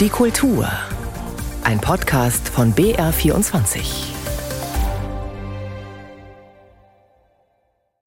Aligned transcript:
Die 0.00 0.08
Kultur. 0.08 0.66
Ein 1.62 1.78
Podcast 1.78 2.48
von 2.48 2.74
BR24. 2.74 4.06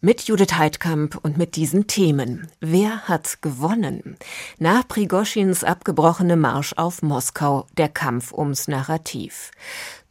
Mit 0.02 0.24
Judith 0.24 0.54
Heidkamp 0.58 1.20
und 1.22 1.38
mit 1.38 1.56
diesen 1.56 1.86
Themen. 1.86 2.48
Wer 2.60 3.08
hat 3.08 3.44
gewonnen? 3.44 4.18
Nach 4.58 4.88
Prigoschins 4.88 5.64
abgebrochene 5.64 6.36
Marsch 6.36 6.74
auf 6.78 7.04
Moskau, 7.04 7.68
der 7.78 7.90
Kampf 7.90 8.34
ums 8.34 8.68
Narrativ. 8.68 9.52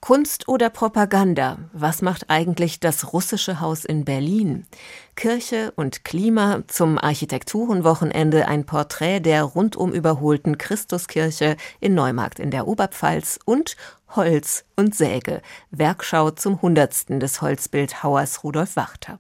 Kunst 0.02 0.48
oder 0.48 0.68
Propaganda? 0.68 1.58
Was 1.72 2.02
macht 2.02 2.28
eigentlich 2.28 2.80
das 2.80 3.12
russische 3.12 3.60
Haus 3.60 3.84
in 3.84 4.04
Berlin? 4.04 4.66
Kirche 5.14 5.72
und 5.76 6.04
Klima 6.04 6.64
zum 6.66 6.98
Architekturenwochenende 6.98 8.48
ein 8.48 8.66
Porträt 8.66 9.20
der 9.20 9.44
rundum 9.44 9.92
überholten 9.92 10.58
Christuskirche 10.58 11.56
in 11.78 11.94
Neumarkt 11.94 12.40
in 12.40 12.50
der 12.50 12.66
Oberpfalz 12.66 13.38
und 13.44 13.76
Holz 14.08 14.64
und 14.74 14.92
Säge, 14.96 15.40
Werkschau 15.70 16.32
zum 16.32 16.60
Hundertsten 16.60 17.20
des 17.20 17.40
Holzbildhauers 17.40 18.42
Rudolf 18.42 18.74
Wachter. 18.74 19.18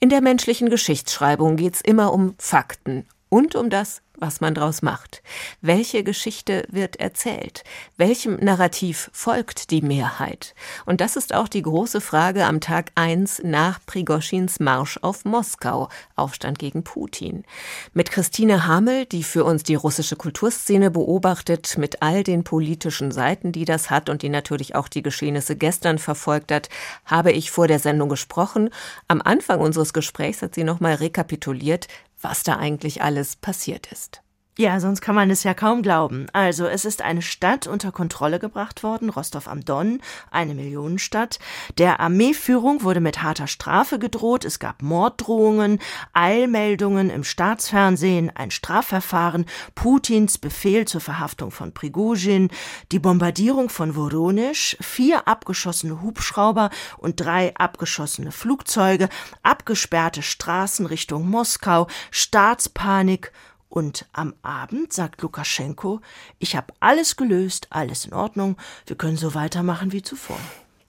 In 0.00 0.10
der 0.10 0.20
menschlichen 0.20 0.68
Geschichtsschreibung 0.68 1.56
geht's 1.56 1.80
immer 1.80 2.12
um 2.12 2.34
Fakten 2.36 3.06
und 3.30 3.54
um 3.54 3.70
das, 3.70 4.02
was 4.22 4.40
man 4.40 4.54
draus 4.54 4.80
macht. 4.80 5.20
Welche 5.60 6.04
Geschichte 6.04 6.64
wird 6.70 6.96
erzählt? 6.96 7.64
Welchem 7.96 8.36
Narrativ 8.36 9.10
folgt 9.12 9.70
die 9.72 9.82
Mehrheit? 9.82 10.54
Und 10.86 11.00
das 11.00 11.16
ist 11.16 11.34
auch 11.34 11.48
die 11.48 11.60
große 11.60 12.00
Frage 12.00 12.46
am 12.46 12.60
Tag 12.60 12.92
1 12.94 13.42
nach 13.44 13.80
Prigoschins 13.84 14.60
Marsch 14.60 14.98
auf 15.02 15.24
Moskau, 15.24 15.88
Aufstand 16.14 16.60
gegen 16.60 16.84
Putin. 16.84 17.44
Mit 17.92 18.12
Christine 18.12 18.66
Hamel, 18.66 19.06
die 19.06 19.24
für 19.24 19.44
uns 19.44 19.64
die 19.64 19.74
russische 19.74 20.14
Kulturszene 20.14 20.92
beobachtet, 20.92 21.76
mit 21.76 22.00
all 22.00 22.22
den 22.22 22.44
politischen 22.44 23.10
Seiten, 23.10 23.50
die 23.50 23.64
das 23.64 23.90
hat 23.90 24.08
und 24.08 24.22
die 24.22 24.28
natürlich 24.28 24.76
auch 24.76 24.86
die 24.86 25.02
Geschehnisse 25.02 25.56
gestern 25.56 25.98
verfolgt 25.98 26.52
hat, 26.52 26.68
habe 27.04 27.32
ich 27.32 27.50
vor 27.50 27.66
der 27.66 27.80
Sendung 27.80 28.08
gesprochen. 28.08 28.70
Am 29.08 29.20
Anfang 29.20 29.58
unseres 29.58 29.92
Gesprächs 29.92 30.42
hat 30.42 30.54
sie 30.54 30.62
nochmal 30.62 30.94
rekapituliert, 30.94 31.88
was 32.20 32.42
da 32.42 32.56
eigentlich 32.56 33.02
alles 33.02 33.36
passiert 33.36 33.90
ist. 33.90 34.11
Ja, 34.58 34.80
sonst 34.80 35.00
kann 35.00 35.14
man 35.14 35.30
es 35.30 35.44
ja 35.44 35.54
kaum 35.54 35.80
glauben. 35.80 36.26
Also, 36.34 36.66
es 36.66 36.84
ist 36.84 37.00
eine 37.00 37.22
Stadt 37.22 37.66
unter 37.66 37.90
Kontrolle 37.90 38.38
gebracht 38.38 38.82
worden, 38.82 39.08
Rostov 39.08 39.48
am 39.48 39.64
Don, 39.64 40.02
eine 40.30 40.54
Millionenstadt. 40.54 41.38
Der 41.78 42.00
Armeeführung 42.00 42.82
wurde 42.82 43.00
mit 43.00 43.22
harter 43.22 43.46
Strafe 43.46 43.98
gedroht, 43.98 44.44
es 44.44 44.58
gab 44.58 44.82
Morddrohungen, 44.82 45.78
Eilmeldungen 46.12 47.08
im 47.08 47.24
Staatsfernsehen, 47.24 48.30
ein 48.34 48.50
Strafverfahren, 48.50 49.46
Putins 49.74 50.36
Befehl 50.36 50.86
zur 50.86 51.00
Verhaftung 51.00 51.50
von 51.50 51.72
Prigozhin, 51.72 52.50
die 52.92 52.98
Bombardierung 52.98 53.70
von 53.70 53.94
Voronisch, 53.94 54.76
vier 54.82 55.28
abgeschossene 55.28 56.02
Hubschrauber 56.02 56.68
und 56.98 57.18
drei 57.18 57.56
abgeschossene 57.56 58.32
Flugzeuge, 58.32 59.08
abgesperrte 59.42 60.20
Straßen 60.20 60.84
Richtung 60.84 61.26
Moskau, 61.26 61.86
Staatspanik 62.10 63.32
und 63.72 64.04
am 64.12 64.34
Abend 64.42 64.92
sagt 64.92 65.22
Lukaschenko, 65.22 66.02
ich 66.38 66.56
habe 66.56 66.74
alles 66.80 67.16
gelöst, 67.16 67.68
alles 67.70 68.04
in 68.04 68.12
Ordnung, 68.12 68.58
wir 68.84 68.96
können 68.96 69.16
so 69.16 69.34
weitermachen 69.34 69.92
wie 69.92 70.02
zuvor. 70.02 70.38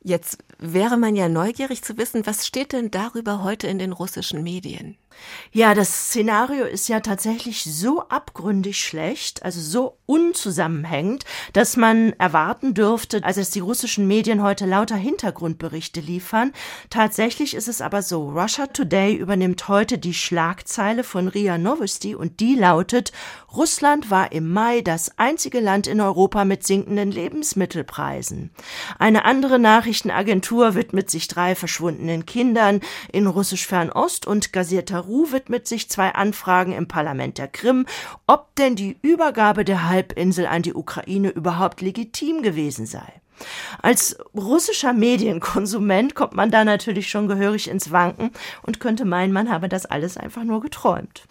Jetzt 0.01 0.39
wäre 0.59 0.97
man 0.97 1.15
ja 1.15 1.29
neugierig 1.29 1.83
zu 1.83 1.97
wissen, 1.97 2.25
was 2.25 2.45
steht 2.47 2.73
denn 2.73 2.91
darüber 2.91 3.43
heute 3.43 3.67
in 3.67 3.79
den 3.79 3.91
russischen 3.91 4.43
Medien? 4.43 4.97
Ja, 5.51 5.75
das 5.75 6.07
Szenario 6.07 6.65
ist 6.65 6.89
ja 6.89 6.99
tatsächlich 6.99 7.63
so 7.63 8.01
abgründig 8.09 8.81
schlecht, 8.81 9.43
also 9.43 9.61
so 9.61 9.97
unzusammenhängend, 10.05 11.25
dass 11.53 11.77
man 11.77 12.13
erwarten 12.13 12.73
dürfte, 12.73 13.23
als 13.23 13.37
es 13.37 13.51
die 13.51 13.59
russischen 13.59 14.07
Medien 14.07 14.41
heute 14.41 14.65
lauter 14.65 14.95
Hintergrundberichte 14.95 15.99
liefern. 15.99 16.51
Tatsächlich 16.89 17.53
ist 17.53 17.67
es 17.67 17.81
aber 17.81 18.01
so, 18.01 18.31
Russia 18.31 18.67
Today 18.67 19.15
übernimmt 19.15 19.67
heute 19.67 19.97
die 19.97 20.13
Schlagzeile 20.13 21.03
von 21.03 21.27
RIA 21.27 21.57
Novosti 21.57 22.15
und 22.15 22.39
die 22.39 22.55
lautet, 22.55 23.11
Russland 23.55 24.09
war 24.09 24.31
im 24.31 24.51
Mai 24.51 24.81
das 24.81 25.19
einzige 25.19 25.59
Land 25.59 25.85
in 25.85 26.01
Europa 26.01 26.43
mit 26.45 26.65
sinkenden 26.65 27.11
Lebensmittelpreisen. 27.11 28.49
Eine 28.97 29.25
andere 29.25 29.59
Nachrichtenagentur 29.59 30.42
widmet 30.51 31.11
sich 31.11 31.27
drei 31.27 31.55
verschwundenen 31.55 32.25
Kindern 32.25 32.81
in 33.11 33.27
russisch 33.27 33.67
Fernost 33.67 34.25
und 34.25 34.53
Gazeta 34.53 35.03
Peru 35.03 35.31
widmet 35.31 35.67
sich 35.67 35.89
zwei 35.89 36.13
Anfragen 36.13 36.71
im 36.71 36.87
Parlament 36.87 37.37
der 37.37 37.47
Krim, 37.47 37.85
ob 38.27 38.55
denn 38.55 38.75
die 38.75 38.97
Übergabe 39.01 39.65
der 39.65 39.89
Halbinsel 39.89 40.45
an 40.45 40.61
die 40.61 40.73
Ukraine 40.73 41.29
überhaupt 41.29 41.81
legitim 41.81 42.41
gewesen 42.41 42.85
sei. 42.85 43.21
Als 43.81 44.17
russischer 44.33 44.93
Medienkonsument 44.93 46.15
kommt 46.15 46.35
man 46.35 46.51
da 46.51 46.63
natürlich 46.63 47.09
schon 47.09 47.27
gehörig 47.27 47.69
ins 47.69 47.91
Wanken 47.91 48.31
und 48.61 48.79
könnte 48.79 49.03
meinen, 49.03 49.33
man 49.33 49.49
habe 49.49 49.67
das 49.67 49.85
alles 49.85 50.15
einfach 50.15 50.43
nur 50.43 50.61
geträumt. 50.61 51.25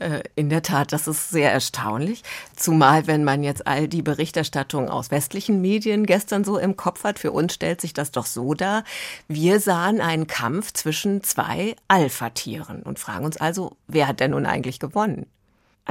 Äh, 0.00 0.22
in 0.34 0.48
der 0.48 0.62
Tat, 0.62 0.92
das 0.92 1.06
ist 1.06 1.30
sehr 1.30 1.52
erstaunlich. 1.52 2.22
Zumal, 2.56 3.06
wenn 3.06 3.22
man 3.22 3.42
jetzt 3.42 3.66
all 3.66 3.86
die 3.86 4.02
Berichterstattung 4.02 4.88
aus 4.88 5.10
westlichen 5.10 5.60
Medien 5.60 6.06
gestern 6.06 6.42
so 6.42 6.58
im 6.58 6.76
Kopf 6.76 7.04
hat, 7.04 7.18
für 7.18 7.32
uns 7.32 7.52
stellt 7.52 7.80
sich 7.80 7.92
das 7.92 8.10
doch 8.10 8.26
so 8.26 8.54
dar. 8.54 8.84
Wir 9.28 9.60
sahen 9.60 10.00
einen 10.00 10.26
Kampf 10.26 10.72
zwischen 10.72 11.22
zwei 11.22 11.76
Alpha-Tieren 11.88 12.82
und 12.82 12.98
fragen 12.98 13.26
uns 13.26 13.36
also, 13.36 13.76
wer 13.86 14.08
hat 14.08 14.20
denn 14.20 14.30
nun 14.30 14.46
eigentlich 14.46 14.80
gewonnen? 14.80 15.26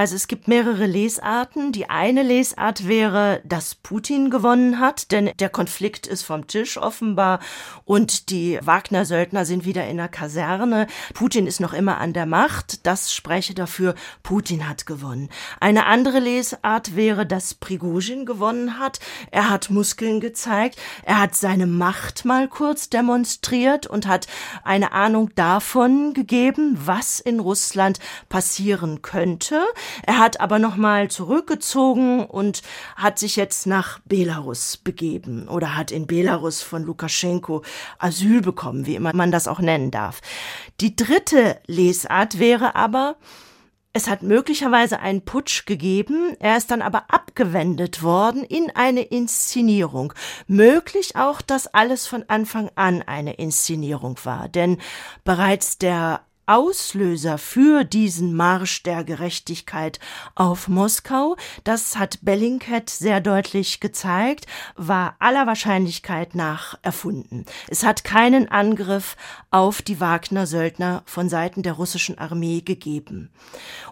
Also 0.00 0.16
es 0.16 0.28
gibt 0.28 0.48
mehrere 0.48 0.86
Lesarten. 0.86 1.72
Die 1.72 1.90
eine 1.90 2.22
Lesart 2.22 2.88
wäre, 2.88 3.42
dass 3.44 3.74
Putin 3.74 4.30
gewonnen 4.30 4.80
hat, 4.80 5.12
denn 5.12 5.30
der 5.38 5.50
Konflikt 5.50 6.06
ist 6.06 6.22
vom 6.22 6.46
Tisch 6.46 6.78
offenbar 6.78 7.38
und 7.84 8.30
die 8.30 8.58
Wagner-Söldner 8.62 9.44
sind 9.44 9.66
wieder 9.66 9.86
in 9.86 9.98
der 9.98 10.08
Kaserne. 10.08 10.86
Putin 11.12 11.46
ist 11.46 11.60
noch 11.60 11.74
immer 11.74 11.98
an 11.98 12.14
der 12.14 12.24
Macht. 12.24 12.86
Das 12.86 13.12
spreche 13.12 13.52
dafür, 13.52 13.94
Putin 14.22 14.66
hat 14.66 14.86
gewonnen. 14.86 15.28
Eine 15.60 15.84
andere 15.84 16.18
Lesart 16.18 16.96
wäre, 16.96 17.26
dass 17.26 17.52
Prigozhin 17.52 18.24
gewonnen 18.24 18.78
hat. 18.78 19.00
Er 19.30 19.50
hat 19.50 19.68
Muskeln 19.68 20.20
gezeigt. 20.20 20.80
Er 21.02 21.20
hat 21.20 21.34
seine 21.34 21.66
Macht 21.66 22.24
mal 22.24 22.48
kurz 22.48 22.88
demonstriert 22.88 23.86
und 23.86 24.06
hat 24.06 24.28
eine 24.64 24.92
Ahnung 24.92 25.28
davon 25.34 26.14
gegeben, 26.14 26.78
was 26.82 27.20
in 27.20 27.38
Russland 27.38 27.98
passieren 28.30 29.02
könnte. 29.02 29.60
Er 30.06 30.18
hat 30.18 30.40
aber 30.40 30.58
nochmal 30.58 31.08
zurückgezogen 31.08 32.24
und 32.24 32.62
hat 32.96 33.18
sich 33.18 33.36
jetzt 33.36 33.66
nach 33.66 34.00
Belarus 34.04 34.76
begeben 34.76 35.48
oder 35.48 35.76
hat 35.76 35.90
in 35.90 36.06
Belarus 36.06 36.62
von 36.62 36.84
Lukaschenko 36.84 37.62
Asyl 37.98 38.40
bekommen, 38.40 38.86
wie 38.86 38.96
immer 38.96 39.14
man 39.14 39.30
das 39.30 39.48
auch 39.48 39.60
nennen 39.60 39.90
darf. 39.90 40.20
Die 40.80 40.96
dritte 40.96 41.60
Lesart 41.66 42.38
wäre 42.38 42.74
aber, 42.74 43.16
es 43.92 44.08
hat 44.08 44.22
möglicherweise 44.22 45.00
einen 45.00 45.24
Putsch 45.24 45.66
gegeben, 45.66 46.36
er 46.38 46.56
ist 46.56 46.70
dann 46.70 46.80
aber 46.80 47.06
abgewendet 47.08 48.04
worden 48.04 48.44
in 48.44 48.70
eine 48.74 49.02
Inszenierung. 49.02 50.12
Möglich 50.46 51.16
auch, 51.16 51.42
dass 51.42 51.66
alles 51.66 52.06
von 52.06 52.24
Anfang 52.28 52.70
an 52.76 53.02
eine 53.02 53.34
Inszenierung 53.34 54.16
war, 54.22 54.48
denn 54.48 54.78
bereits 55.24 55.76
der 55.76 56.20
Auslöser 56.50 57.38
für 57.38 57.84
diesen 57.84 58.34
Marsch 58.34 58.82
der 58.82 59.04
Gerechtigkeit 59.04 60.00
auf 60.34 60.66
Moskau, 60.66 61.36
das 61.62 61.96
hat 61.96 62.18
Bellingcat 62.22 62.90
sehr 62.90 63.20
deutlich 63.20 63.78
gezeigt, 63.78 64.46
war 64.74 65.14
aller 65.20 65.46
Wahrscheinlichkeit 65.46 66.34
nach 66.34 66.76
erfunden. 66.82 67.44
Es 67.68 67.84
hat 67.84 68.02
keinen 68.02 68.50
Angriff 68.50 69.16
auf 69.52 69.80
die 69.80 70.00
Wagner-Söldner 70.00 71.04
von 71.06 71.28
Seiten 71.28 71.62
der 71.62 71.74
russischen 71.74 72.18
Armee 72.18 72.62
gegeben. 72.62 73.30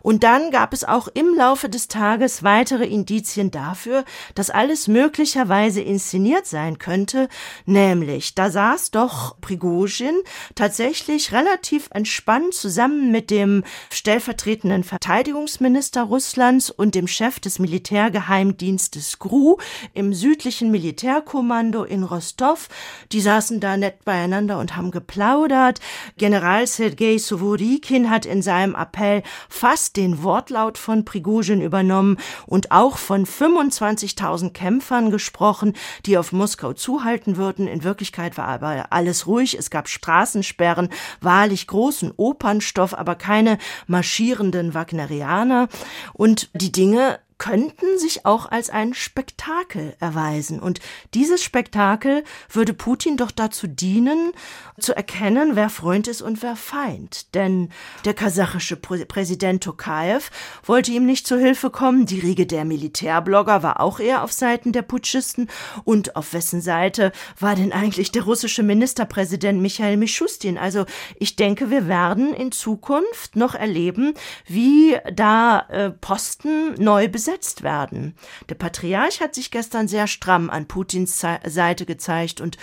Und 0.03 0.25
dann 0.25 0.51
gab 0.51 0.73
es 0.73 0.83
auch 0.83 1.07
im 1.07 1.37
Laufe 1.37 1.69
des 1.69 1.87
Tages 1.87 2.43
weitere 2.43 2.87
Indizien 2.87 3.53
dafür, 3.53 4.05
dass 4.35 4.51
alles 4.51 4.89
möglicherweise 4.89 5.81
inszeniert 5.81 6.47
sein 6.47 6.79
könnte, 6.79 7.29
nämlich 7.67 8.35
da 8.35 8.51
saß 8.51 8.91
doch 8.91 9.41
Prigozhin 9.41 10.17
tatsächlich 10.57 11.31
relativ 11.33 11.89
entspannt 11.93 12.48
zusammen 12.53 13.11
mit 13.11 13.31
dem 13.31 13.65
stellvertretenden 13.91 14.85
Verteidigungsminister 14.85 16.03
Russlands 16.03 16.71
und 16.71 16.95
dem 16.95 17.07
Chef 17.07 17.41
des 17.41 17.59
Militärgeheimdienstes 17.59 19.19
GRU 19.19 19.59
im 19.95 20.15
südlichen 20.15 20.71
Militärkommando 20.71 21.85
in 21.85 22.03
Rostov. 22.03 22.69
Die 23.13 23.21
saßen 23.21 23.61
da 23.61 23.77
nett 23.77 24.05
beieinander 24.05 24.59
und 24.59 24.77
haben 24.77 24.91
geplaudert. 24.91 25.81
General 26.17 26.67
Sergei 26.67 27.19
Suvorikin 27.19 28.11
hat 28.11 28.27
in 28.27 28.43
seinem 28.43 28.75
Appell 28.75 29.23
fast 29.49 29.97
den 29.97 30.23
Wortlaut 30.23 30.79
von 30.79 31.05
Prigozhin 31.05 31.61
übernommen 31.61 32.19
und 32.47 32.71
auch 32.71 32.99
von 32.99 33.27
25.000 33.27 34.51
Kämpfern 34.51 35.11
gesprochen, 35.11 35.75
die 36.07 36.19
auf 36.19 36.33
Moskau 36.33 36.73
zuhalten 36.73 37.37
würden. 37.37 37.67
In 37.69 37.85
Wirklichkeit 37.85 38.37
war 38.39 38.49
aber 38.49 38.87
alles 38.91 39.27
ruhig. 39.27 39.59
Es 39.59 39.71
gab 39.71 39.89
Straßensperren, 39.89 40.89
wahrlich 41.21 41.67
großen 41.67 42.13
Opernstoff, 42.39 42.95
aber 42.95 43.17
keine 43.17 43.59
marschierenden 43.89 44.73
Wagnerianer. 44.75 45.69
Und 46.13 46.49
die 46.55 46.71
Dinge 46.71 47.19
könnten 47.39 47.99
sich 47.99 48.27
auch 48.27 48.47
als 48.47 48.69
ein 48.69 48.95
Spektakel 48.95 49.97
erweisen. 50.01 50.59
Und 50.59 50.81
dieses 51.15 51.43
Spektakel 51.43 52.25
würde 52.51 52.75
Putin 52.75 53.17
doch 53.17 53.31
dazu 53.31 53.69
dienen, 53.69 54.33
zu 54.79 54.95
erkennen, 54.95 55.55
wer 55.55 55.71
Freund 55.71 56.09
ist 56.09 56.21
und 56.21 56.43
wer 56.43 56.57
Feind. 56.57 57.35
Denn 57.35 57.71
der 58.05 58.15
kasachische 58.15 58.77
Präsident 58.77 59.63
Tokayev 59.63 60.31
wollte 60.65 60.91
ihm 60.91 61.07
nicht 61.07 61.27
zu 61.27 61.39
Hilfe 61.39 61.71
kommen. 61.71 62.07
Die 62.07 62.21
Riege 62.21 62.47
der 62.47 62.65
Militärblogger 62.65 63.63
war 63.63 63.81
auch 63.81 64.01
eher 64.01 64.25
auf 64.25 64.33
Seiten 64.33 64.73
der 64.73 64.83
Putschisten. 64.83 65.49
Und 65.85 66.17
auf 66.17 66.33
wessen 66.33 66.61
Seite 66.61 67.13
war 67.39 67.55
denn 67.55 67.73
eigentlich 67.73 68.11
der 68.11 68.23
russische 68.23 68.65
Ministerpräsident 68.65 69.61
Michael 69.61 69.97
Mischustin? 69.97 70.59
Also 70.59 70.87
ich 71.19 71.37
denke, 71.37 71.71
wir 71.71 71.87
werden 71.87 72.35
in 72.35 72.51
Zukunft 72.51 73.37
noch 73.37 73.55
erleben, 73.55 74.15
wie 74.47 74.97
da 75.13 75.61
äh, 75.69 75.91
Posten 75.91 76.75
neu 76.75 77.07
besetzt 77.07 77.28
werden. 77.63 78.15
Der 78.49 78.55
Patriarch 78.55 79.21
hat 79.21 79.35
sich 79.35 79.51
gestern 79.51 79.89
sehr 79.89 80.07
stramm 80.07 80.51
an 80.51 80.67
Putins 80.67 81.25
Seite 81.47 81.87
gezeigt 81.87 82.41
und 82.41 82.57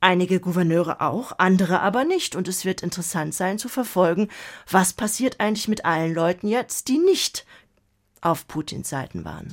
einige 0.00 0.40
Gouverneure 0.40 1.00
auch, 1.00 1.32
andere 1.38 1.80
aber 1.80 2.04
nicht. 2.04 2.36
Und 2.36 2.48
es 2.48 2.64
wird 2.64 2.82
interessant 2.82 3.34
sein 3.34 3.58
zu 3.58 3.68
verfolgen, 3.68 4.28
was 4.70 4.92
passiert 4.92 5.40
eigentlich 5.40 5.68
mit 5.68 5.84
allen 5.84 6.14
Leuten 6.14 6.48
jetzt, 6.48 6.88
die 6.88 6.98
nicht 6.98 7.44
auf 8.20 8.46
Putins 8.48 8.88
Seiten 8.88 9.24
waren. 9.24 9.52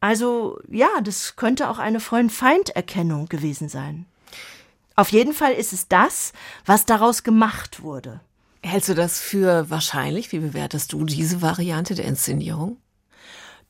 Also 0.00 0.58
ja, 0.68 0.88
das 1.02 1.36
könnte 1.36 1.68
auch 1.68 1.78
eine 1.78 2.00
Freund-Feind-Erkennung 2.00 3.28
gewesen 3.28 3.68
sein. 3.68 4.06
Auf 4.96 5.12
jeden 5.12 5.34
Fall 5.34 5.52
ist 5.52 5.72
es 5.72 5.88
das, 5.88 6.32
was 6.64 6.86
daraus 6.86 7.22
gemacht 7.22 7.82
wurde. 7.82 8.20
Hältst 8.62 8.88
du 8.90 8.94
das 8.94 9.20
für 9.20 9.70
wahrscheinlich? 9.70 10.32
Wie 10.32 10.38
bewertest 10.38 10.92
du 10.92 11.04
diese 11.04 11.40
Variante 11.40 11.94
der 11.94 12.04
Inszenierung? 12.04 12.76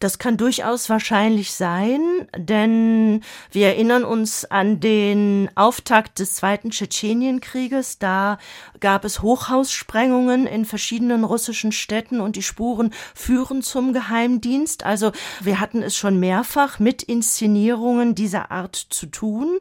Das 0.00 0.18
kann 0.18 0.38
durchaus 0.38 0.88
wahrscheinlich 0.88 1.52
sein, 1.52 2.00
denn 2.34 3.20
wir 3.50 3.66
erinnern 3.66 4.02
uns 4.02 4.46
an 4.46 4.80
den 4.80 5.50
Auftakt 5.56 6.20
des 6.20 6.36
Zweiten 6.36 6.70
Tschetschenienkrieges. 6.70 7.98
Da 7.98 8.38
gab 8.80 9.04
es 9.04 9.20
Hochhaussprengungen 9.20 10.46
in 10.46 10.64
verschiedenen 10.64 11.22
russischen 11.22 11.70
Städten 11.70 12.22
und 12.22 12.36
die 12.36 12.42
Spuren 12.42 12.94
führen 13.14 13.60
zum 13.60 13.92
Geheimdienst. 13.92 14.86
Also 14.86 15.12
wir 15.42 15.60
hatten 15.60 15.82
es 15.82 15.98
schon 15.98 16.18
mehrfach 16.18 16.78
mit 16.78 17.02
Inszenierungen 17.02 18.14
dieser 18.14 18.50
Art 18.50 18.76
zu 18.76 19.04
tun. 19.04 19.58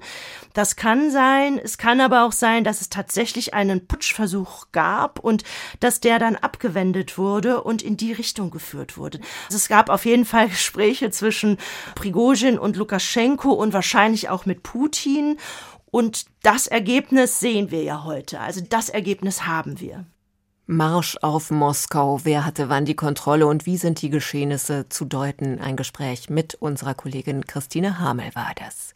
Das 0.54 0.78
kann 0.78 1.12
sein. 1.12 1.60
Es 1.62 1.78
kann 1.78 2.00
aber 2.00 2.24
auch 2.24 2.32
sein, 2.32 2.64
dass 2.64 2.80
es 2.80 2.88
tatsächlich 2.88 3.54
einen 3.54 3.88
Putschversuch 3.88 4.68
gab 4.72 5.20
und 5.20 5.44
dass 5.82 6.00
der 6.00 6.18
dann 6.18 6.38
abgewendet 6.38 7.18
wurde 7.18 7.62
und 7.62 7.82
in 7.82 7.98
die 7.98 8.14
Richtung 8.14 8.52
geführt 8.52 8.98
wurde. 8.98 9.20
Also 9.48 9.58
es 9.58 9.68
gab 9.68 9.90
auf 9.90 10.06
jeden 10.06 10.29
Fall 10.30 10.48
Gespräche 10.50 11.12
zwischen 11.12 11.58
Prigozhin 11.96 12.58
und 12.58 12.78
Lukaschenko 12.78 13.52
und 13.52 13.74
wahrscheinlich 13.74 14.30
auch 14.30 14.46
mit 14.46 14.64
Putin. 14.64 15.38
Und 15.92 16.26
das 16.44 16.68
Ergebnis 16.68 17.40
sehen 17.40 17.72
wir 17.72 17.84
ja 17.84 18.04
heute. 18.04 18.40
Also 18.40 18.62
das 18.62 18.90
Ergebnis 18.90 19.46
haben 19.46 19.80
wir. 19.80 20.06
Marsch 20.72 21.18
auf 21.24 21.50
Moskau. 21.50 22.20
Wer 22.26 22.46
hatte 22.46 22.70
wann 22.70 22.86
die 22.86 22.96
Kontrolle 22.96 23.48
und 23.48 23.66
wie 23.66 23.78
sind 23.78 24.04
die 24.04 24.12
Geschehnisse 24.12 24.88
zu 24.88 25.04
deuten? 25.04 25.60
Ein 25.60 25.76
Gespräch 25.76 26.30
mit 26.30 26.54
unserer 26.54 26.94
Kollegin 26.94 27.48
Christine 27.48 27.98
Hamel 27.98 28.30
war 28.36 28.52
das. 28.54 28.94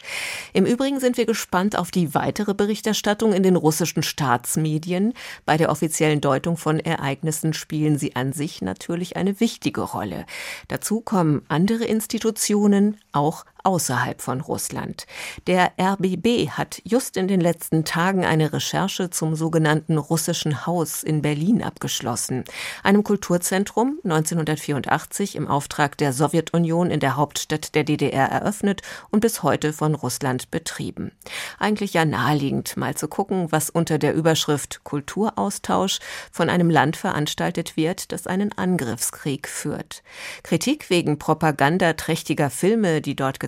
Im 0.54 0.68
Übrigen 0.68 1.00
sind 1.00 1.18
wir 1.18 1.26
gespannt 1.26 1.76
auf 1.76 1.90
die 1.90 2.14
weitere 2.14 2.54
Berichterstattung 2.54 3.34
in 3.34 3.42
den 3.42 3.56
russischen 3.56 4.04
Staatsmedien. 4.04 5.14
Bei 5.48 5.58
der 5.58 5.72
offiziellen 5.72 6.22
Deutung 6.22 6.58
von 6.58 6.80
Ereignissen 6.80 7.54
spielen 7.54 7.98
sie 7.98 8.16
an 8.16 8.34
sich 8.34 8.62
natürlich 8.62 9.18
eine 9.18 9.40
wichtige 9.40 9.82
Rolle. 9.82 10.28
Dazu 10.68 11.02
kommen 11.02 11.42
andere 11.48 11.86
Institutionen, 11.86 13.00
auch 13.14 13.46
außerhalb 13.64 14.22
von 14.22 14.42
Russland. 14.42 15.08
Der 15.48 15.72
RBB 15.80 16.50
hat 16.52 16.82
just 16.86 17.18
in 17.18 17.28
den 17.28 17.42
letzten 17.42 17.86
Tagen 17.86 18.26
eine 18.26 18.54
Recherche 18.54 19.10
zum 19.10 19.36
sogenannten 19.36 19.98
Russischen 19.98 20.66
Haus 20.66 21.04
in 21.04 21.22
Berlin 21.22 21.64
abgeschlossen, 21.64 22.44
einem 22.84 23.04
Kulturzentrum 23.04 24.00
1984 24.04 25.36
im 25.36 25.48
Auftrag 25.48 25.98
der 25.98 26.14
Sowjetunion 26.14 26.92
in 26.92 27.00
der 27.00 27.16
Hauptstadt 27.16 27.76
der 27.76 27.84
DDR 27.84 28.30
eröffnet 28.30 28.82
und 29.10 29.22
bis 29.22 29.44
heute 29.44 29.74
von 29.74 29.96
Russland 29.96 30.52
betrieben. 30.52 31.12
Eigentlich 31.60 31.94
ja 31.94 32.06
naheliegend, 32.06 32.78
mal 32.78 32.96
zu 32.96 33.08
gucken, 33.08 33.52
was 33.52 33.70
unter 33.70 33.98
der 33.98 34.14
Überschrift 34.14 34.84
Kulturaustausch 34.84 36.00
von 36.32 36.50
einem 36.50 36.70
Land 36.70 36.98
veranstaltet 36.98 37.78
wird, 37.78 38.12
das 38.12 38.28
einen 38.28 38.52
Angriffskrieg 38.58 39.48
führt. 39.48 40.04
Kritik 40.44 40.90
wegen 40.90 41.18
propagandaträchtiger 41.20 42.50
Filme, 42.50 43.02
die 43.02 43.16
dort 43.16 43.40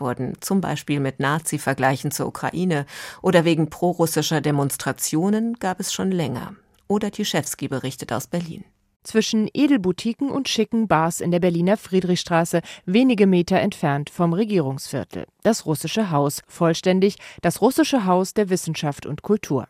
wurden, 0.00 0.34
zum 0.40 0.60
Beispiel 0.60 1.00
mit 1.00 1.20
Nazi-Vergleichen 1.20 2.10
zur 2.10 2.26
Ukraine 2.26 2.86
oder 3.20 3.44
wegen 3.44 3.70
prorussischer 3.70 4.40
Demonstrationen, 4.40 5.54
gab 5.54 5.80
es 5.80 5.92
schon 5.92 6.10
länger. 6.10 6.54
Oder 6.88 7.10
Tischewski 7.10 7.68
berichtet 7.68 8.12
aus 8.12 8.26
Berlin 8.26 8.64
zwischen 9.04 9.48
Edelboutiquen 9.52 10.30
und 10.30 10.48
schicken 10.48 10.88
Bars 10.88 11.20
in 11.20 11.30
der 11.30 11.40
Berliner 11.40 11.76
Friedrichstraße, 11.76 12.62
wenige 12.86 13.26
Meter 13.26 13.58
entfernt 13.60 14.10
vom 14.10 14.32
Regierungsviertel. 14.32 15.26
Das 15.42 15.66
russische 15.66 16.10
Haus, 16.10 16.42
vollständig 16.46 17.16
das 17.40 17.60
russische 17.60 18.06
Haus 18.06 18.34
der 18.34 18.50
Wissenschaft 18.50 19.06
und 19.06 19.22
Kultur. 19.22 19.66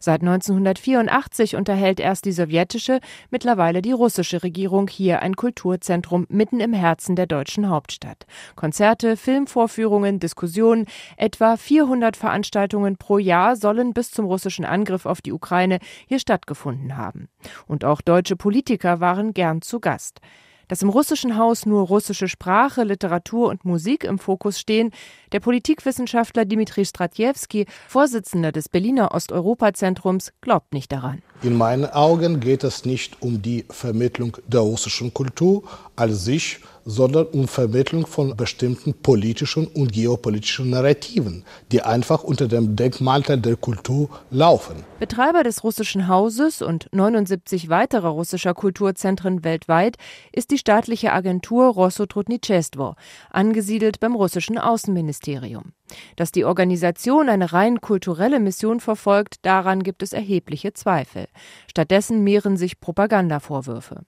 Seit 0.00 0.20
1984 0.22 1.56
unterhält 1.56 2.00
erst 2.00 2.24
die 2.24 2.32
sowjetische, 2.32 3.00
mittlerweile 3.30 3.82
die 3.82 3.92
russische 3.92 4.42
Regierung 4.42 4.88
hier 4.88 5.22
ein 5.22 5.36
Kulturzentrum 5.36 6.26
mitten 6.28 6.60
im 6.60 6.72
Herzen 6.72 7.16
der 7.16 7.26
deutschen 7.26 7.68
Hauptstadt. 7.68 8.26
Konzerte, 8.56 9.16
Filmvorführungen, 9.16 10.20
Diskussionen, 10.20 10.86
etwa 11.16 11.56
400 11.56 12.16
Veranstaltungen 12.16 12.96
pro 12.96 13.18
Jahr 13.18 13.56
sollen 13.56 13.92
bis 13.92 14.10
zum 14.10 14.26
russischen 14.26 14.64
Angriff 14.64 15.06
auf 15.06 15.20
die 15.20 15.32
Ukraine 15.32 15.78
hier 16.06 16.18
stattgefunden 16.18 16.96
haben. 16.96 17.28
Und 17.66 17.84
auch 17.84 18.00
deutsche 18.00 18.36
Politiker 18.36 19.00
waren 19.00 19.34
gern 19.34 19.62
zu 19.62 19.80
Gast. 19.80 20.20
Dass 20.68 20.82
im 20.82 20.90
russischen 20.90 21.38
Haus 21.38 21.64
nur 21.64 21.86
russische 21.86 22.28
Sprache, 22.28 22.84
Literatur 22.84 23.48
und 23.48 23.64
Musik 23.64 24.04
im 24.04 24.18
Fokus 24.18 24.60
stehen, 24.60 24.92
der 25.32 25.40
Politikwissenschaftler 25.40 26.44
Dimitri 26.44 26.84
Stratjewski, 26.84 27.66
Vorsitzender 27.88 28.52
des 28.52 28.68
Berliner 28.68 29.12
Osteuropa-Zentrums, 29.12 30.32
glaubt 30.42 30.74
nicht 30.74 30.92
daran. 30.92 31.22
In 31.42 31.56
meinen 31.56 31.86
Augen 31.86 32.40
geht 32.40 32.64
es 32.64 32.84
nicht 32.84 33.22
um 33.22 33.40
die 33.40 33.64
Vermittlung 33.70 34.36
der 34.46 34.60
russischen 34.60 35.14
Kultur 35.14 35.62
als 35.96 36.24
sich, 36.24 36.60
sondern 36.88 37.26
um 37.26 37.46
Vermittlung 37.46 38.06
von 38.06 38.34
bestimmten 38.34 38.94
politischen 38.94 39.66
und 39.66 39.92
geopolitischen 39.92 40.70
Narrativen, 40.70 41.44
die 41.70 41.82
einfach 41.82 42.24
unter 42.24 42.48
dem 42.48 42.76
Denkmantel 42.76 43.38
der 43.38 43.56
Kultur 43.56 44.08
laufen. 44.30 44.84
Betreiber 44.98 45.42
des 45.42 45.62
russischen 45.62 46.08
Hauses 46.08 46.62
und 46.62 46.88
79 46.92 47.68
weiterer 47.68 48.08
russischer 48.08 48.54
Kulturzentren 48.54 49.44
weltweit 49.44 49.96
ist 50.32 50.50
die 50.50 50.56
staatliche 50.56 51.12
Agentur 51.12 51.66
Rossotrudnichestvo, 51.66 52.94
angesiedelt 53.30 54.00
beim 54.00 54.14
russischen 54.14 54.56
Außenministerium. 54.56 55.72
Dass 56.16 56.32
die 56.32 56.46
Organisation 56.46 57.28
eine 57.28 57.52
rein 57.52 57.82
kulturelle 57.82 58.40
Mission 58.40 58.80
verfolgt, 58.80 59.44
daran 59.44 59.82
gibt 59.82 60.02
es 60.02 60.14
erhebliche 60.14 60.72
Zweifel. 60.72 61.26
Stattdessen 61.70 62.24
mehren 62.24 62.56
sich 62.56 62.80
Propagandavorwürfe. 62.80 64.04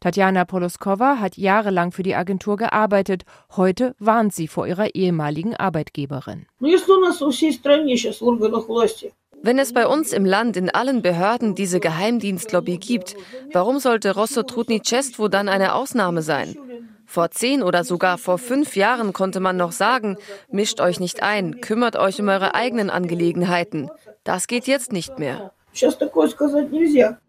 Tatjana 0.00 0.44
Poloskova 0.44 1.18
hat 1.20 1.36
jahrelang 1.36 1.92
für 1.92 2.02
die 2.02 2.14
Agentur 2.14 2.56
gearbeitet. 2.56 3.24
Heute 3.56 3.94
warnt 3.98 4.34
sie 4.34 4.48
vor 4.48 4.66
ihrer 4.66 4.94
ehemaligen 4.94 5.54
Arbeitgeberin. 5.54 6.46
Wenn 9.46 9.58
es 9.58 9.72
bei 9.74 9.86
uns 9.86 10.12
im 10.12 10.24
Land 10.24 10.56
in 10.56 10.70
allen 10.70 11.02
Behörden 11.02 11.54
diese 11.54 11.78
Geheimdienstlobby 11.78 12.78
gibt, 12.78 13.14
warum 13.52 13.78
sollte 13.78 14.14
Rosso 14.14 14.42
Trudnicestvo 14.42 15.28
dann 15.28 15.48
eine 15.48 15.74
Ausnahme 15.74 16.22
sein? 16.22 16.56
Vor 17.06 17.30
zehn 17.30 17.62
oder 17.62 17.84
sogar 17.84 18.18
vor 18.18 18.38
fünf 18.38 18.74
Jahren 18.76 19.12
konnte 19.12 19.40
man 19.40 19.56
noch 19.56 19.72
sagen, 19.72 20.16
mischt 20.50 20.80
euch 20.80 20.98
nicht 20.98 21.22
ein, 21.22 21.60
kümmert 21.60 21.96
euch 21.96 22.20
um 22.20 22.28
eure 22.28 22.54
eigenen 22.54 22.90
Angelegenheiten. 22.90 23.90
Das 24.24 24.46
geht 24.46 24.66
jetzt 24.66 24.92
nicht 24.92 25.18
mehr. 25.18 25.52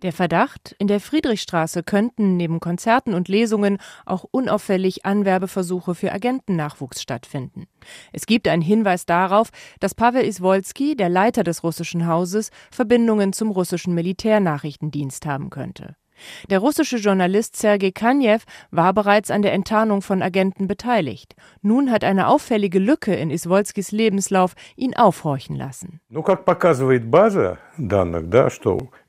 Der 0.02 0.14
Verdacht, 0.14 0.76
in 0.78 0.88
der 0.88 1.00
Friedrichstraße 1.00 1.84
könnten 1.84 2.38
neben 2.38 2.60
Konzerten 2.60 3.14
und 3.14 3.28
Lesungen 3.28 3.80
auch 4.06 4.26
unauffällig 4.30 5.06
Anwerbeversuche 5.06 5.96
für 5.96 6.12
Agentennachwuchs 6.12 7.02
stattfinden. 7.02 7.66
Es 8.14 8.26
gibt 8.26 8.48
einen 8.48 8.62
Hinweis 8.62 9.06
darauf, 9.06 9.50
dass 9.80 9.96
Pavel 9.96 10.26
Iswolski, 10.26 10.96
der 10.96 11.10
Leiter 11.10 11.44
des 11.44 11.64
russischen 11.64 12.08
Hauses, 12.08 12.52
Verbindungen 12.72 13.34
zum 13.34 13.52
russischen 13.52 13.94
Militärnachrichtendienst 13.96 15.26
haben 15.26 15.50
könnte. 15.50 15.96
Der 16.50 16.60
russische 16.60 16.98
Journalist 16.98 17.56
Sergei 17.56 17.92
Kanjew 17.92 18.40
war 18.72 18.94
bereits 18.94 19.32
an 19.32 19.42
der 19.42 19.54
Enttarnung 19.54 20.02
von 20.02 20.22
Agenten 20.22 20.68
beteiligt. 20.68 21.36
Nun 21.62 21.92
hat 21.92 22.04
eine 22.04 22.28
auffällige 22.28 22.80
Lücke 22.80 23.14
in 23.14 23.32
Iswolskis 23.32 23.92
Lebenslauf 23.92 24.54
ihn 24.76 24.96
aufhorchen 24.96 25.56
lassen. 25.56 26.00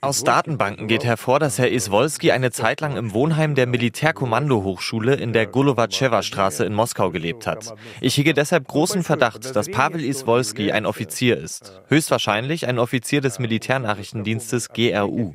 Aus 0.00 0.24
Datenbanken 0.24 0.88
geht 0.88 1.04
hervor, 1.04 1.38
dass 1.38 1.58
Herr 1.58 1.70
Iswolski 1.70 2.32
eine 2.32 2.50
Zeit 2.50 2.80
lang 2.80 2.96
im 2.96 3.14
Wohnheim 3.14 3.54
der 3.54 3.66
Militärkommandohochschule 3.66 5.14
in 5.14 5.32
der 5.32 5.46
Golowatsschewa-Straße 5.46 6.64
in 6.64 6.74
Moskau 6.74 7.10
gelebt 7.10 7.46
hat. 7.46 7.74
Ich 8.00 8.16
hege 8.16 8.34
deshalb 8.34 8.66
großen 8.66 9.02
Verdacht, 9.04 9.54
dass 9.54 9.70
Pavel 9.70 10.04
Iswolski 10.04 10.72
ein 10.72 10.86
Offizier 10.86 11.36
ist. 11.36 11.80
Höchstwahrscheinlich 11.88 12.66
ein 12.66 12.78
Offizier 12.78 13.20
des 13.20 13.38
Militärnachrichtendienstes 13.38 14.70
GRU. 14.70 15.34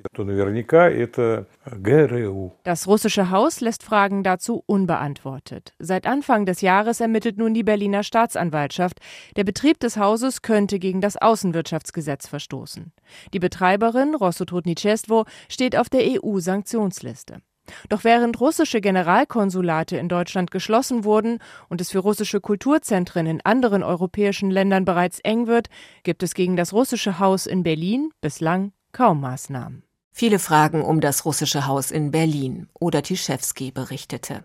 Das 2.63 2.87
russische 2.87 3.29
Haus 3.31 3.61
lässt 3.61 3.83
Fragen 3.83 4.23
dazu 4.23 4.63
unbeantwortet. 4.65 5.73
Seit 5.79 6.05
Anfang 6.05 6.45
des 6.45 6.61
Jahres 6.61 6.99
ermittelt 6.99 7.37
nun 7.37 7.53
die 7.53 7.63
Berliner 7.63 8.03
Staatsanwaltschaft. 8.03 8.99
Der 9.35 9.43
Betrieb 9.43 9.79
des 9.79 9.97
Hauses 9.97 10.41
könnte 10.41 10.79
gegen 10.79 11.01
das 11.01 11.17
Außenwirtschaftsgesetz 11.17 12.27
verstoßen. 12.27 12.91
Die 13.33 13.39
Betreiberin 13.39 14.15
Rossotrudnicestvo 14.15 15.25
steht 15.49 15.77
auf 15.77 15.89
der 15.89 16.01
EU-Sanktionsliste. 16.01 17.41
Doch 17.89 18.03
während 18.03 18.39
russische 18.39 18.81
Generalkonsulate 18.81 19.97
in 19.97 20.09
Deutschland 20.09 20.51
geschlossen 20.51 21.03
wurden 21.03 21.39
und 21.69 21.79
es 21.79 21.91
für 21.91 21.99
russische 21.99 22.41
Kulturzentren 22.41 23.27
in 23.27 23.41
anderen 23.41 23.83
europäischen 23.83 24.51
Ländern 24.51 24.85
bereits 24.85 25.19
eng 25.19 25.47
wird, 25.47 25.67
gibt 26.03 26.23
es 26.23 26.33
gegen 26.33 26.55
das 26.55 26.73
russische 26.73 27.19
Haus 27.19 27.45
in 27.45 27.63
Berlin 27.63 28.09
bislang 28.19 28.73
kaum 28.91 29.21
Maßnahmen. 29.21 29.83
Viele 30.11 30.39
Fragen 30.39 30.81
um 30.81 30.99
das 30.99 31.25
russische 31.25 31.67
Haus 31.67 31.89
in 31.91 32.11
Berlin. 32.11 32.67
Oder 32.73 33.01
Tischewski 33.01 33.71
berichtete. 33.71 34.43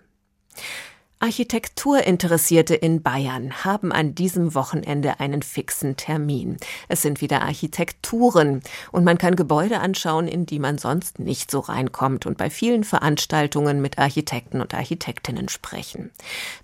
Architekturinteressierte 1.18 2.74
in 2.74 3.02
Bayern 3.02 3.64
haben 3.64 3.90
an 3.90 4.14
diesem 4.14 4.54
Wochenende 4.54 5.18
einen 5.18 5.40
fixen 5.40 5.96
Termin. 5.96 6.58
Es 6.88 7.00
sind 7.00 7.22
wieder 7.22 7.40
Architekturen 7.40 8.60
und 8.92 9.04
man 9.04 9.16
kann 9.16 9.34
Gebäude 9.34 9.80
anschauen, 9.80 10.28
in 10.28 10.44
die 10.44 10.58
man 10.58 10.76
sonst 10.76 11.18
nicht 11.18 11.50
so 11.50 11.60
reinkommt 11.60 12.26
und 12.26 12.36
bei 12.36 12.50
vielen 12.50 12.84
Veranstaltungen 12.84 13.80
mit 13.80 13.98
Architekten 13.98 14.60
und 14.60 14.74
Architektinnen 14.74 15.48
sprechen. 15.48 16.10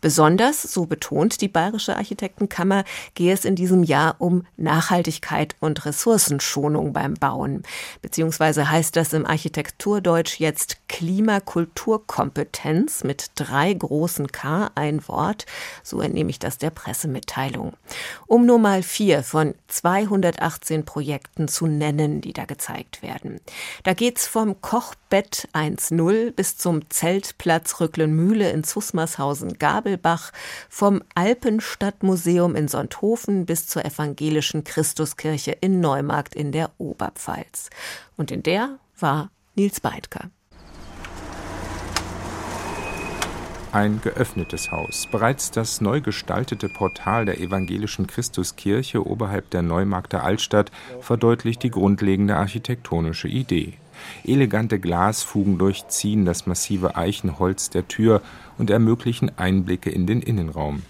Besonders, 0.02 0.60
so 0.62 0.84
betont 0.84 1.40
die 1.40 1.48
Bayerische 1.48 1.96
Architektenkammer, 1.96 2.84
gehe 3.14 3.32
es 3.32 3.46
in 3.46 3.56
diesem 3.56 3.82
Jahr 3.82 4.16
um 4.18 4.44
Nachhaltigkeit 4.58 5.56
und 5.60 5.86
Ressourcenschonung 5.86 6.92
beim 6.92 7.14
Bauen. 7.14 7.62
Beziehungsweise 8.02 8.70
heißt 8.70 8.96
das 8.96 9.14
im 9.14 9.24
Architekturdeutsch 9.24 10.40
jetzt 10.40 10.76
Klimakulturkompetenz 10.88 13.02
mit 13.02 13.30
drei 13.34 13.72
großen 13.72 14.30
Ein 14.42 15.06
Wort, 15.08 15.46
so 15.82 16.00
entnehme 16.00 16.30
ich 16.30 16.38
das 16.38 16.58
der 16.58 16.70
Pressemitteilung. 16.70 17.74
Um 18.26 18.46
nur 18.46 18.58
mal 18.58 18.82
vier 18.82 19.22
von 19.22 19.54
218 19.68 20.84
Projekten 20.84 21.48
zu 21.48 21.66
nennen, 21.66 22.20
die 22.20 22.32
da 22.32 22.44
gezeigt 22.44 23.02
werden. 23.02 23.40
Da 23.84 23.94
geht's 23.94 24.26
vom 24.26 24.60
Kochbett 24.60 25.48
1.0 25.52 26.32
bis 26.32 26.56
zum 26.56 26.88
Zeltplatz 26.90 27.80
Rücklenmühle 27.80 28.50
in 28.50 28.64
Zusmarshausen-Gabelbach, 28.64 30.32
vom 30.68 31.02
Alpenstadtmuseum 31.14 32.56
in 32.56 32.68
Sonthofen 32.68 33.46
bis 33.46 33.66
zur 33.66 33.84
evangelischen 33.84 34.64
Christuskirche 34.64 35.52
in 35.52 35.80
Neumarkt 35.80 36.34
in 36.34 36.52
der 36.52 36.70
Oberpfalz. 36.78 37.70
Und 38.16 38.30
in 38.30 38.42
der 38.42 38.78
war 38.98 39.30
Nils 39.54 39.80
Beidker. 39.80 40.30
Ein 43.72 44.00
geöffnetes 44.02 44.70
Haus. 44.70 45.08
Bereits 45.10 45.50
das 45.50 45.80
neu 45.80 46.00
gestaltete 46.00 46.68
Portal 46.68 47.24
der 47.24 47.40
evangelischen 47.40 48.06
Christuskirche 48.06 49.06
oberhalb 49.06 49.50
der 49.50 49.62
Neumarkter 49.62 50.22
Altstadt 50.22 50.70
verdeutlicht 51.00 51.62
die 51.62 51.70
grundlegende 51.70 52.36
architektonische 52.36 53.28
Idee. 53.28 53.74
Elegante 54.24 54.78
Glasfugen 54.78 55.58
durchziehen 55.58 56.24
das 56.24 56.46
massive 56.46 56.96
Eichenholz 56.96 57.70
der 57.70 57.88
Tür 57.88 58.20
und 58.58 58.70
ermöglichen 58.70 59.36
Einblicke 59.38 59.90
in 59.90 60.06
den 60.06 60.22
Innenraum. 60.22 60.82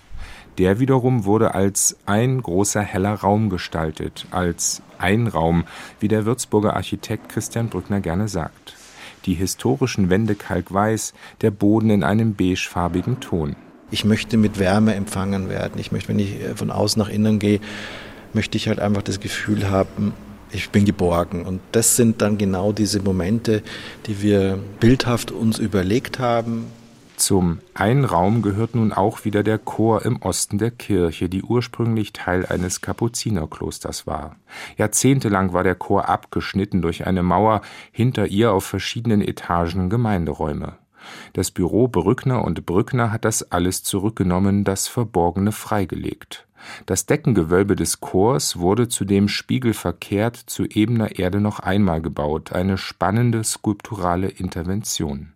Der 0.59 0.81
wiederum 0.81 1.25
wurde 1.25 1.55
als 1.55 1.97
ein 2.05 2.43
großer 2.43 2.83
heller 2.83 3.15
Raum 3.15 3.49
gestaltet, 3.49 4.27
als 4.31 4.83
Einraum, 4.99 5.65
wie 6.01 6.09
der 6.09 6.27
Würzburger 6.27 6.75
Architekt 6.77 7.31
Christian 7.31 7.69
Brückner 7.69 8.01
gerne 8.01 8.29
sagt 8.29 8.75
die 9.27 9.35
historischen 9.35 10.11
Wände 10.11 10.35
kalkweiß, 10.35 11.15
der 11.41 11.51
Boden 11.51 11.91
in 11.91 12.05
einem 12.05 12.35
beigefarbigen 12.35 13.21
Ton. 13.21 13.57
Ich 13.91 14.05
möchte 14.05 14.37
mit 14.37 14.59
Wärme 14.59 14.95
empfangen 14.95 15.49
werden. 15.49 15.79
Ich 15.79 15.93
möchte, 15.93 16.09
wenn 16.09 16.19
ich 16.19 16.41
äh, 16.41 16.55
von 16.55 16.71
außen 16.71 17.01
nach 17.01 17.09
innen 17.09 17.39
gehe, 17.39 17.61
möchte 18.33 18.57
ich 18.57 18.69
halt 18.69 18.81
einfach 18.81 19.03
das 19.03 19.21
Gefühl 19.21 19.71
haben, 19.71 20.15
ich 20.51 20.71
bin 20.71 20.85
geborgen. 20.85 21.45
Und 21.45 21.61
das 21.73 21.97
sind 21.97 22.23
dann 22.23 22.39
genau 22.39 22.73
diese 22.73 23.01
Momente, 23.01 23.63
die 24.07 24.23
wir 24.23 24.59
bildhaft 24.81 25.31
uns 25.31 25.59
überlegt 25.59 26.19
haben, 26.19 26.67
zum 27.23 27.61
Einraum 27.75 28.43
gehört 28.43 28.75
nun 28.75 28.93
auch 28.93 29.25
wieder 29.25 29.43
der 29.45 29.59
Chor 29.59 30.05
im 30.05 30.21
Osten 30.23 30.59
der 30.59 30.73
Kirche, 30.73 31.29
die 31.29 31.43
ursprünglich 31.43 32.13
Teil 32.13 32.47
eines 32.47 32.81
Kapuzinerklosters 32.81 34.07
war. 34.07 34.37
Jahrzehntelang 34.77 35.53
war 35.53 35.63
der 35.63 35.77
Chor 35.77 36.09
abgeschnitten 36.09 36.83
durch 36.83 37.07
eine 37.07 37.23
Mauer, 37.23 37.63
hinter 37.93 38.27
ihr 38.27 38.53
auf 38.53 38.65
verschiedenen 38.65 39.21
Etagen 39.21 39.89
Gemeinderäume. 39.89 40.79
Das 41.33 41.53
Büro 41.53 41.87
Brückner 41.87 42.45
und 42.45 42.67
Brückner 42.67 43.13
hat 43.13 43.25
das 43.25 43.53
alles 43.53 43.85
zurückgenommen, 43.85 44.65
das 44.65 44.89
Verborgene 44.89 45.53
freigelegt. 45.53 46.47
Das 46.87 47.07
Deckengewölbe 47.07 47.77
des 47.77 48.01
Chors 48.01 48.59
wurde 48.59 48.89
zudem 48.89 49.29
spiegelverkehrt 49.29 50.37
zu 50.37 50.65
ebener 50.65 51.19
Erde 51.19 51.41
noch 51.41 51.61
einmal 51.61 52.03
gebaut, 52.03 52.53
eine 52.53 52.79
spannende 52.79 53.45
skulpturale 53.45 54.29
Intervention. 54.29 55.33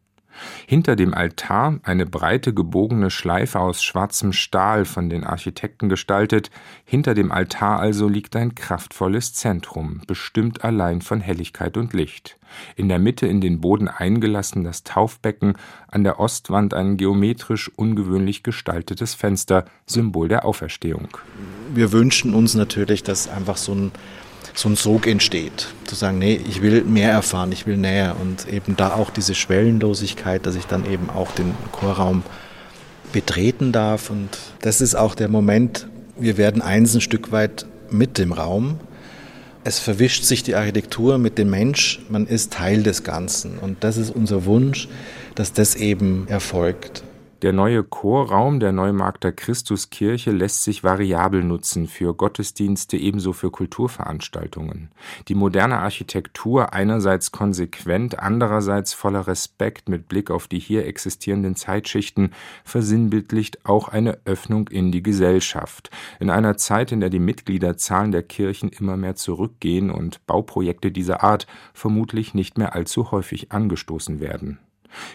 Hinter 0.66 0.96
dem 0.96 1.14
Altar 1.14 1.78
eine 1.82 2.06
breite 2.06 2.54
gebogene 2.54 3.10
Schleife 3.10 3.60
aus 3.60 3.82
schwarzem 3.82 4.32
Stahl 4.32 4.84
von 4.84 5.08
den 5.08 5.24
Architekten 5.24 5.88
gestaltet, 5.88 6.50
hinter 6.84 7.14
dem 7.14 7.32
Altar 7.32 7.80
also 7.80 8.08
liegt 8.08 8.36
ein 8.36 8.54
kraftvolles 8.54 9.34
Zentrum, 9.34 10.02
bestimmt 10.06 10.64
allein 10.64 11.00
von 11.00 11.20
Helligkeit 11.20 11.76
und 11.76 11.92
Licht. 11.92 12.38
In 12.76 12.88
der 12.88 12.98
Mitte 12.98 13.26
in 13.26 13.40
den 13.40 13.60
Boden 13.60 13.88
eingelassen 13.88 14.64
das 14.64 14.84
Taufbecken, 14.84 15.54
an 15.88 16.04
der 16.04 16.20
Ostwand 16.20 16.74
ein 16.74 16.96
geometrisch 16.96 17.70
ungewöhnlich 17.76 18.42
gestaltetes 18.42 19.14
Fenster, 19.14 19.64
Symbol 19.86 20.28
der 20.28 20.44
Auferstehung. 20.44 21.08
Wir 21.74 21.92
wünschen 21.92 22.34
uns 22.34 22.54
natürlich, 22.54 23.02
dass 23.02 23.28
einfach 23.28 23.56
so 23.56 23.72
ein 23.72 23.92
so 24.56 24.70
ein 24.70 24.76
Sog 24.76 25.06
entsteht. 25.06 25.68
Zu 25.84 25.94
sagen, 25.94 26.18
nee, 26.18 26.40
ich 26.48 26.62
will 26.62 26.82
mehr 26.82 27.12
erfahren, 27.12 27.52
ich 27.52 27.66
will 27.66 27.76
näher 27.76 28.16
und 28.20 28.48
eben 28.52 28.74
da 28.74 28.94
auch 28.94 29.10
diese 29.10 29.34
Schwellenlosigkeit, 29.34 30.46
dass 30.46 30.56
ich 30.56 30.64
dann 30.64 30.90
eben 30.90 31.10
auch 31.10 31.30
den 31.32 31.54
Chorraum 31.72 32.22
betreten 33.12 33.70
darf 33.70 34.10
und 34.10 34.30
das 34.62 34.80
ist 34.80 34.94
auch 34.94 35.14
der 35.14 35.28
Moment, 35.28 35.86
wir 36.18 36.38
werden 36.38 36.62
eins 36.62 36.94
ein 36.94 37.02
Stück 37.02 37.30
weit 37.30 37.66
mit 37.90 38.18
dem 38.18 38.32
Raum. 38.32 38.80
Es 39.62 39.78
verwischt 39.78 40.24
sich 40.24 40.42
die 40.42 40.54
Architektur 40.54 41.18
mit 41.18 41.36
dem 41.36 41.50
Mensch, 41.50 42.00
man 42.08 42.26
ist 42.26 42.52
Teil 42.52 42.82
des 42.82 43.04
Ganzen 43.04 43.58
und 43.58 43.84
das 43.84 43.98
ist 43.98 44.10
unser 44.10 44.46
Wunsch, 44.46 44.88
dass 45.34 45.52
das 45.52 45.74
eben 45.74 46.26
erfolgt. 46.28 47.02
Der 47.42 47.52
neue 47.52 47.84
Chorraum 47.84 48.60
der 48.60 48.72
Neumarkter 48.72 49.30
Christuskirche 49.30 50.30
lässt 50.30 50.64
sich 50.64 50.82
variabel 50.82 51.44
nutzen 51.44 51.86
für 51.86 52.14
Gottesdienste 52.14 52.96
ebenso 52.96 53.34
für 53.34 53.50
Kulturveranstaltungen. 53.50 54.90
Die 55.28 55.34
moderne 55.34 55.76
Architektur 55.80 56.72
einerseits 56.72 57.32
konsequent, 57.32 58.18
andererseits 58.18 58.94
voller 58.94 59.26
Respekt 59.26 59.90
mit 59.90 60.08
Blick 60.08 60.30
auf 60.30 60.48
die 60.48 60.58
hier 60.58 60.86
existierenden 60.86 61.56
Zeitschichten 61.56 62.32
versinnbildlicht 62.64 63.66
auch 63.66 63.88
eine 63.90 64.16
Öffnung 64.24 64.68
in 64.68 64.90
die 64.90 65.02
Gesellschaft. 65.02 65.90
In 66.18 66.30
einer 66.30 66.56
Zeit, 66.56 66.90
in 66.90 67.00
der 67.00 67.10
die 67.10 67.18
Mitgliederzahlen 67.18 68.12
der 68.12 68.22
Kirchen 68.22 68.70
immer 68.70 68.96
mehr 68.96 69.14
zurückgehen 69.14 69.90
und 69.90 70.26
Bauprojekte 70.26 70.90
dieser 70.90 71.22
Art 71.22 71.46
vermutlich 71.74 72.32
nicht 72.32 72.56
mehr 72.56 72.74
allzu 72.74 73.10
häufig 73.10 73.52
angestoßen 73.52 74.20
werden. 74.20 74.58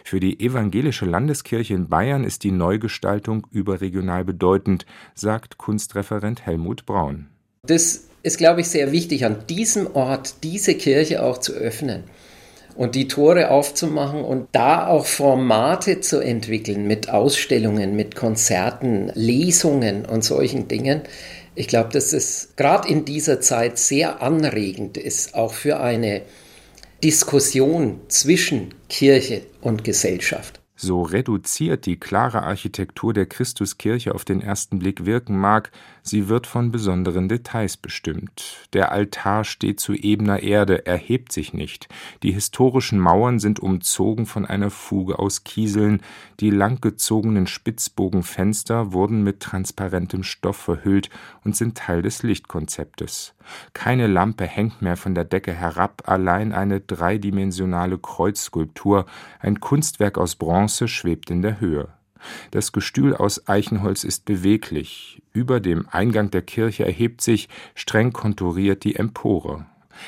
Für 0.03 0.19
die 0.19 0.39
evangelische 0.39 1.05
Landeskirche 1.05 1.73
in 1.73 1.89
Bayern 1.89 2.23
ist 2.23 2.43
die 2.43 2.51
Neugestaltung 2.51 3.47
überregional 3.51 4.25
bedeutend, 4.25 4.85
sagt 5.15 5.57
Kunstreferent 5.57 6.45
Helmut 6.45 6.85
Braun. 6.85 7.27
Das 7.63 8.07
ist, 8.23 8.37
glaube 8.37 8.61
ich, 8.61 8.69
sehr 8.69 8.91
wichtig, 8.91 9.25
an 9.25 9.45
diesem 9.47 9.95
Ort 9.95 10.43
diese 10.43 10.75
Kirche 10.75 11.23
auch 11.23 11.39
zu 11.39 11.53
öffnen 11.53 12.03
und 12.75 12.95
die 12.95 13.07
Tore 13.07 13.51
aufzumachen 13.51 14.23
und 14.23 14.47
da 14.51 14.87
auch 14.87 15.05
Formate 15.05 15.99
zu 15.99 16.19
entwickeln 16.19 16.87
mit 16.87 17.09
Ausstellungen, 17.09 17.95
mit 17.95 18.15
Konzerten, 18.15 19.11
Lesungen 19.13 20.05
und 20.05 20.23
solchen 20.23 20.67
Dingen. 20.67 21.01
Ich 21.53 21.67
glaube, 21.67 21.89
dass 21.91 22.13
es 22.13 22.53
gerade 22.55 22.87
in 22.87 23.03
dieser 23.05 23.41
Zeit 23.41 23.77
sehr 23.77 24.21
anregend 24.21 24.97
ist, 24.97 25.35
auch 25.35 25.53
für 25.53 25.79
eine 25.79 26.21
Diskussion 27.03 27.99
zwischen 28.09 28.75
Kirche 28.87 29.41
und 29.61 29.83
Gesellschaft. 29.83 30.61
So 30.75 31.01
reduziert 31.01 31.87
die 31.87 31.99
klare 31.99 32.43
Architektur 32.43 33.11
der 33.11 33.25
Christuskirche 33.25 34.13
auf 34.13 34.23
den 34.23 34.39
ersten 34.39 34.77
Blick 34.77 35.05
wirken 35.05 35.35
mag, 35.35 35.71
sie 36.01 36.29
wird 36.29 36.47
von 36.47 36.71
besonderen 36.71 37.29
Details 37.29 37.77
bestimmt. 37.77 38.67
Der 38.73 38.91
Altar 38.91 39.43
steht 39.43 39.79
zu 39.79 39.93
ebener 39.93 40.41
Erde, 40.41 40.85
erhebt 40.85 41.31
sich 41.31 41.53
nicht. 41.53 41.87
Die 42.23 42.31
historischen 42.31 42.99
Mauern 42.99 43.39
sind 43.39 43.59
umzogen 43.59 44.25
von 44.25 44.45
einer 44.45 44.69
Fuge 44.69 45.19
aus 45.19 45.43
Kieseln. 45.43 46.01
Die 46.39 46.49
langgezogenen 46.49 47.47
Spitzbogenfenster 47.47 48.93
wurden 48.93 49.23
mit 49.23 49.39
transparentem 49.39 50.23
Stoff 50.23 50.57
verhüllt 50.57 51.09
und 51.43 51.55
sind 51.55 51.77
Teil 51.77 52.01
des 52.01 52.23
Lichtkonzeptes. 52.23 53.33
Keine 53.73 54.07
Lampe 54.07 54.45
hängt 54.45 54.81
mehr 54.81 54.97
von 54.97 55.15
der 55.15 55.25
Decke 55.25 55.53
herab, 55.53 56.03
allein 56.05 56.53
eine 56.53 56.79
dreidimensionale 56.79 57.97
Kreuzskulptur, 57.97 59.05
ein 59.39 59.59
Kunstwerk 59.59 60.17
aus 60.17 60.35
Bronze, 60.35 60.87
schwebt 60.87 61.29
in 61.29 61.41
der 61.41 61.59
Höhe. 61.59 61.89
Das 62.51 62.71
Gestühl 62.71 63.15
aus 63.15 63.47
Eichenholz 63.47 64.03
ist 64.03 64.25
beweglich. 64.25 65.21
Über 65.33 65.59
dem 65.59 65.87
Eingang 65.89 66.31
der 66.31 66.41
Kirche 66.41 66.85
erhebt 66.85 67.21
sich, 67.21 67.49
streng 67.75 68.13
konturiert, 68.13 68.83
die 68.83 68.95
Empore. 68.95 69.65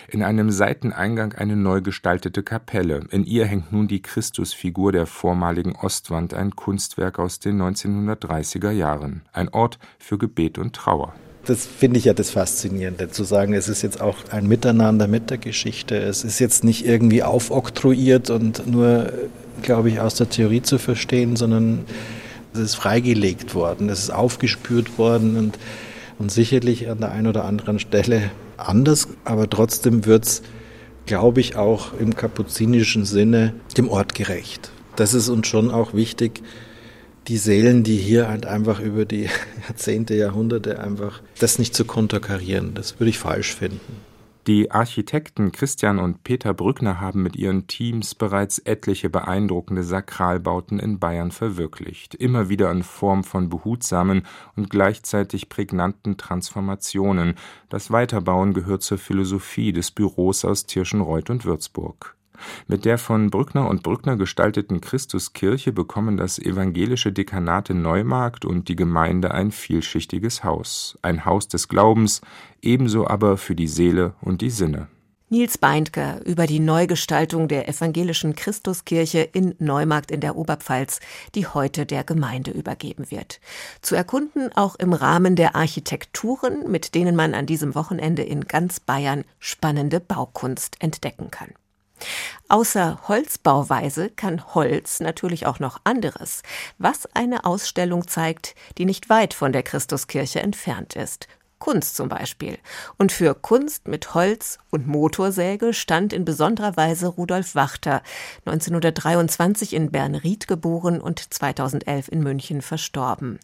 In 0.08 0.24
einem 0.24 0.50
Seiteneingang 0.50 1.34
eine 1.34 1.56
neu 1.56 1.82
gestaltete 1.82 2.44
Kapelle. 2.44 3.06
In 3.12 3.26
ihr 3.26 3.46
hängt 3.46 3.72
nun 3.72 3.88
die 3.88 4.02
Christusfigur 4.02 4.92
der 4.92 5.06
vormaligen 5.06 5.76
Ostwand, 5.76 6.34
ein 6.34 6.56
Kunstwerk 6.56 7.20
aus 7.20 7.40
den 7.40 7.62
1930er 7.62 8.72
Jahren. 8.72 9.24
Ein 9.34 9.50
Ort 9.50 9.80
für 10.00 10.18
Gebet 10.18 10.58
und 10.58 10.76
Trauer. 10.76 11.14
Das 11.46 11.66
finde 11.66 12.00
ich 12.00 12.06
ja 12.06 12.14
das 12.14 12.30
Faszinierende, 12.30 13.10
zu 13.10 13.26
sagen, 13.26 13.54
es 13.54 13.68
ist 13.68 13.82
jetzt 13.82 14.00
auch 14.00 14.16
ein 14.32 14.48
Miteinander 14.48 15.08
mit 15.08 15.30
der 15.30 15.38
Geschichte. 15.38 15.98
Es 15.98 16.24
ist 16.24 16.40
jetzt 16.40 16.64
nicht 16.64 16.86
irgendwie 16.86 17.22
aufoktroyiert 17.22 18.30
und 18.30 18.66
nur, 18.66 19.12
glaube 19.62 19.90
ich, 19.90 20.00
aus 20.00 20.16
der 20.16 20.30
Theorie 20.30 20.62
zu 20.62 20.78
verstehen, 20.78 21.36
sondern 21.36 21.86
es 22.54 22.60
ist 22.60 22.76
freigelegt 22.76 23.56
worden, 23.56 23.90
es 23.90 24.00
ist 24.00 24.10
aufgespürt 24.12 24.98
worden 24.98 25.38
und, 25.38 25.60
und 26.20 26.32
sicherlich 26.32 26.90
an 26.90 27.00
der 27.00 27.12
einen 27.12 27.28
oder 27.28 27.46
anderen 27.46 27.80
Stelle 27.80 28.32
anders, 28.58 29.08
aber 29.26 29.50
trotzdem 29.50 30.06
wird 30.06 30.26
es, 30.26 30.42
glaube 31.06 31.42
ich, 31.42 31.56
auch 31.56 31.94
im 32.00 32.16
kapuzinischen 32.16 33.06
Sinne 33.06 33.54
dem 33.78 33.90
Ort 33.90 34.16
gerecht. 34.16 34.72
Das 34.96 35.14
ist 35.14 35.30
uns 35.30 35.48
schon 35.48 35.72
auch 35.72 35.94
wichtig, 35.94 36.44
die 37.28 37.38
Seelen, 37.38 37.84
die 37.84 37.98
hier 37.98 38.28
halt 38.28 38.46
einfach 38.46 38.80
über 38.80 39.06
die 39.06 39.30
Jahrzehnte, 39.68 40.16
Jahrhunderte 40.16 40.80
einfach 40.80 41.22
das 41.40 41.58
nicht 41.58 41.76
zu 41.76 41.86
konterkarieren. 41.86 42.74
Das 42.74 43.00
würde 43.00 43.10
ich 43.10 43.18
falsch 43.18 43.56
finden. 43.56 44.13
Die 44.46 44.72
Architekten 44.72 45.54
Christian 45.54 46.00
und 46.00 46.26
Peter 46.26 46.54
Brückner 46.54 47.00
haben 47.00 47.24
mit 47.24 47.38
ihren 47.38 47.68
Teams 47.68 48.14
bereits 48.14 48.60
etliche 48.60 49.10
beeindruckende 49.10 49.84
Sakralbauten 49.84 50.80
in 50.80 51.00
Bayern 51.00 51.32
verwirklicht, 51.32 52.14
immer 52.14 52.50
wieder 52.50 52.70
in 52.70 52.84
Form 52.84 53.24
von 53.24 53.48
behutsamen 53.48 54.28
und 54.58 54.70
gleichzeitig 54.70 55.48
prägnanten 55.48 56.18
Transformationen. 56.18 57.36
Das 57.70 57.90
Weiterbauen 57.90 58.54
gehört 58.54 58.84
zur 58.84 58.98
Philosophie 58.98 59.72
des 59.72 59.92
Büros 59.92 60.44
aus 60.44 60.66
Tirschenreuth 60.66 61.30
und 61.30 61.46
Würzburg. 61.46 62.18
Mit 62.68 62.86
der 62.86 62.98
von 62.98 63.30
Brückner 63.30 63.70
und 63.70 63.84
Brückner 63.84 64.18
gestalteten 64.18 64.82
Christuskirche 64.82 65.72
bekommen 65.72 66.18
das 66.18 66.40
evangelische 66.40 67.12
Dekanat 67.12 67.70
in 67.70 67.82
Neumarkt 67.82 68.46
und 68.46 68.68
die 68.70 68.76
Gemeinde 68.76 69.32
ein 69.32 69.52
vielschichtiges 69.52 70.44
Haus, 70.44 70.98
ein 71.02 71.26
Haus 71.26 71.48
des 71.48 71.68
Glaubens, 71.68 72.22
ebenso 72.62 73.08
aber 73.08 73.38
für 73.38 73.56
die 73.56 73.68
Seele 73.68 74.16
und 74.22 74.42
die 74.42 74.50
Sinne. 74.50 74.88
Nils 75.34 75.58
Beindker 75.58 76.24
über 76.26 76.46
die 76.46 76.60
Neugestaltung 76.60 77.48
der 77.48 77.68
evangelischen 77.68 78.36
Christuskirche 78.36 79.22
in 79.22 79.56
Neumarkt 79.58 80.12
in 80.12 80.20
der 80.20 80.36
Oberpfalz, 80.36 81.00
die 81.34 81.48
heute 81.48 81.88
der 81.88 82.04
Gemeinde 82.04 82.52
übergeben 82.52 83.10
wird. 83.10 83.40
Zu 83.82 83.96
erkunden 83.96 84.52
auch 84.56 84.76
im 84.76 84.94
Rahmen 84.94 85.36
der 85.36 85.56
Architekturen, 85.56 86.70
mit 86.70 86.94
denen 86.94 87.16
man 87.16 87.34
an 87.34 87.48
diesem 87.48 87.74
Wochenende 87.74 88.22
in 88.22 88.46
ganz 88.48 88.80
Bayern 88.80 89.24
spannende 89.40 90.00
Baukunst 90.00 90.76
entdecken 90.82 91.32
kann. 91.32 91.50
Außer 92.50 93.00
Holzbauweise 93.08 94.10
kann 94.10 94.54
Holz 94.54 95.00
natürlich 95.00 95.46
auch 95.46 95.60
noch 95.60 95.82
anderes, 95.84 96.42
was 96.78 97.08
eine 97.16 97.46
Ausstellung 97.46 98.08
zeigt, 98.08 98.56
die 98.78 98.86
nicht 98.86 99.10
weit 99.10 99.34
von 99.34 99.52
der 99.52 99.64
Christuskirche 99.64 100.40
entfernt 100.40 100.96
ist. 100.96 101.28
Kunst 101.64 101.96
zum 101.96 102.10
Beispiel. 102.10 102.58
Und 102.98 103.14
für 103.14 103.34
Kunst 103.34 103.88
mit 103.88 104.14
Holz 104.14 104.58
und 104.70 104.86
Motorsäge 104.86 105.74
stand 105.74 106.12
in 106.12 106.26
besonderer 106.26 106.76
Weise 106.76 107.08
Rudolf 107.08 107.56
Wachter, 107.56 108.02
1923 108.46 109.74
in 109.74 109.90
Bernried 109.90 110.50
geboren 110.50 111.00
und 111.00 111.34
2011 111.34 112.10
in 112.10 112.22
München 112.22 112.62
verstorben. 112.62 113.40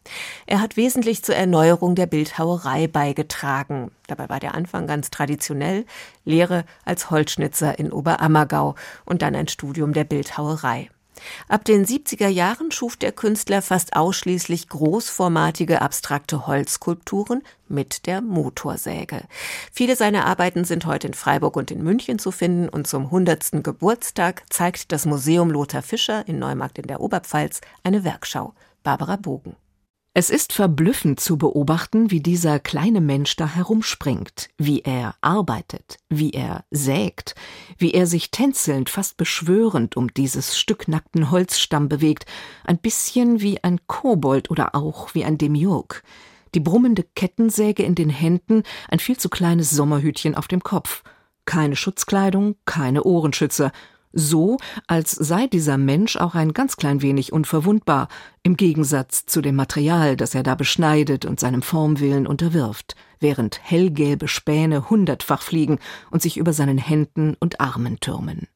Er 0.47 0.60
hat 0.60 0.75
wesentlich 0.75 1.23
zur 1.23 1.36
Erneuerung 1.36 1.95
der 1.95 2.08
Bildhauerei 2.08 2.88
beigetragen. 2.88 3.89
Dabei 4.08 4.27
war 4.27 4.41
der 4.41 4.53
Anfang 4.53 4.86
ganz 4.86 5.12
traditionell, 5.12 5.86
Lehre 6.25 6.65
als 6.84 7.12
Holzschnitzer 7.12 7.79
in 7.79 7.89
Oberammergau 7.89 8.75
und 9.05 9.21
dann 9.21 9.34
ein 9.34 9.47
Studium 9.47 9.93
der 9.93 10.03
Bildhauerei. 10.03 10.89
Ab 11.47 11.65
den 11.65 11.86
70er 11.86 12.27
Jahren 12.27 12.71
schuf 12.71 12.97
der 12.97 13.12
Künstler 13.12 13.62
fast 13.62 13.95
ausschließlich 13.95 14.69
großformatige 14.69 15.82
abstrakte 15.82 16.47
Holzskulpturen 16.47 17.43
mit 17.67 18.05
der 18.08 18.21
Motorsäge. 18.21 19.23
Viele 19.71 19.95
seiner 19.95 20.25
Arbeiten 20.25 20.65
sind 20.65 20.86
heute 20.86 21.08
in 21.08 21.13
Freiburg 21.13 21.55
und 21.55 21.71
in 21.71 21.84
München 21.84 22.19
zu 22.19 22.32
finden 22.32 22.69
und 22.69 22.88
zum 22.88 23.05
100. 23.05 23.63
Geburtstag 23.63 24.43
zeigt 24.49 24.91
das 24.91 25.05
Museum 25.05 25.51
Lothar 25.51 25.82
Fischer 25.82 26.27
in 26.27 26.39
Neumarkt 26.39 26.77
in 26.77 26.88
der 26.88 27.01
Oberpfalz 27.01 27.62
eine 27.84 28.03
Werkschau. 28.03 28.53
Barbara 28.84 29.17
Bogen. 29.17 29.55
Es 30.15 30.32
ist 30.32 30.54
verblüffend 30.54 31.19
zu 31.19 31.38
beobachten, 31.38 32.10
wie 32.10 32.19
dieser 32.19 32.60
kleine 32.60 33.00
Mensch 33.00 33.36
da 33.36 33.48
herumspringt, 33.48 34.50
wie 34.58 34.82
er 34.82 35.13
arbeitet, 35.22 35.98
wie 36.10 36.32
er 36.32 36.65
sägt, 36.72 37.36
wie 37.78 37.91
er 37.91 38.08
sich 38.08 38.32
tänzelnd, 38.32 38.89
fast 38.89 39.17
beschwörend 39.17 39.95
um 39.95 40.12
dieses 40.12 40.58
Stück 40.58 40.88
nackten 40.88 41.30
Holzstamm 41.30 41.89
bewegt, 41.89 42.26
ein 42.65 42.80
bisschen 42.80 43.41
wie 43.41 43.63
ein 43.63 43.80
Kobold 43.86 44.50
oder 44.50 44.74
auch 44.74 45.13
wie 45.13 45.24
ein 45.24 45.38
Demiurg. 45.38 46.02
Die 46.56 46.60
brummende 46.60 47.04
Kettensäge 47.04 47.84
in 47.84 47.93
den 47.93 48.10
Händen, 48.10 48.63
ein 48.89 49.00
viel 49.00 49.17
zu 49.17 49.30
kleines 49.30 49.69
Sommerhütchen 49.69 50.34
auf 50.34 50.48
dem 50.48 50.63
Kopf. 50.63 51.04
Keine 51.45 51.76
Schutzkleidung, 51.76 52.56
keine 52.65 53.04
Ohrenschützer, 53.04 53.72
so, 54.12 54.58
als 54.88 55.12
sei 55.12 55.48
dieser 55.48 55.78
Mensch 55.78 56.17
auch 56.17 56.36
ein 56.36 56.54
ganz 56.54 56.78
klein 56.78 57.02
wenig 57.02 57.32
unverwundbar, 57.32 58.08
im 58.43 58.58
Gegensatz 58.58 59.26
zu 59.26 59.41
dem 59.41 59.56
Material, 59.56 60.15
das 60.15 60.34
er 60.34 60.43
da 60.43 60.56
beschneidet 60.56 61.26
und 61.26 61.39
seinem 61.39 61.62
Formwillen 61.62 62.26
unterwirft, 62.26 62.95
während 63.19 63.60
hellgelbe 63.62 64.28
Späne 64.28 64.89
hundertfach 64.89 65.41
fliegen 65.41 65.80
und 66.10 66.22
sich 66.22 66.38
über 66.38 66.54
seinen 66.54 66.78
Händen 66.78 67.36
und 67.39 67.62
Armen 67.62 68.00
türmen. 68.00 68.48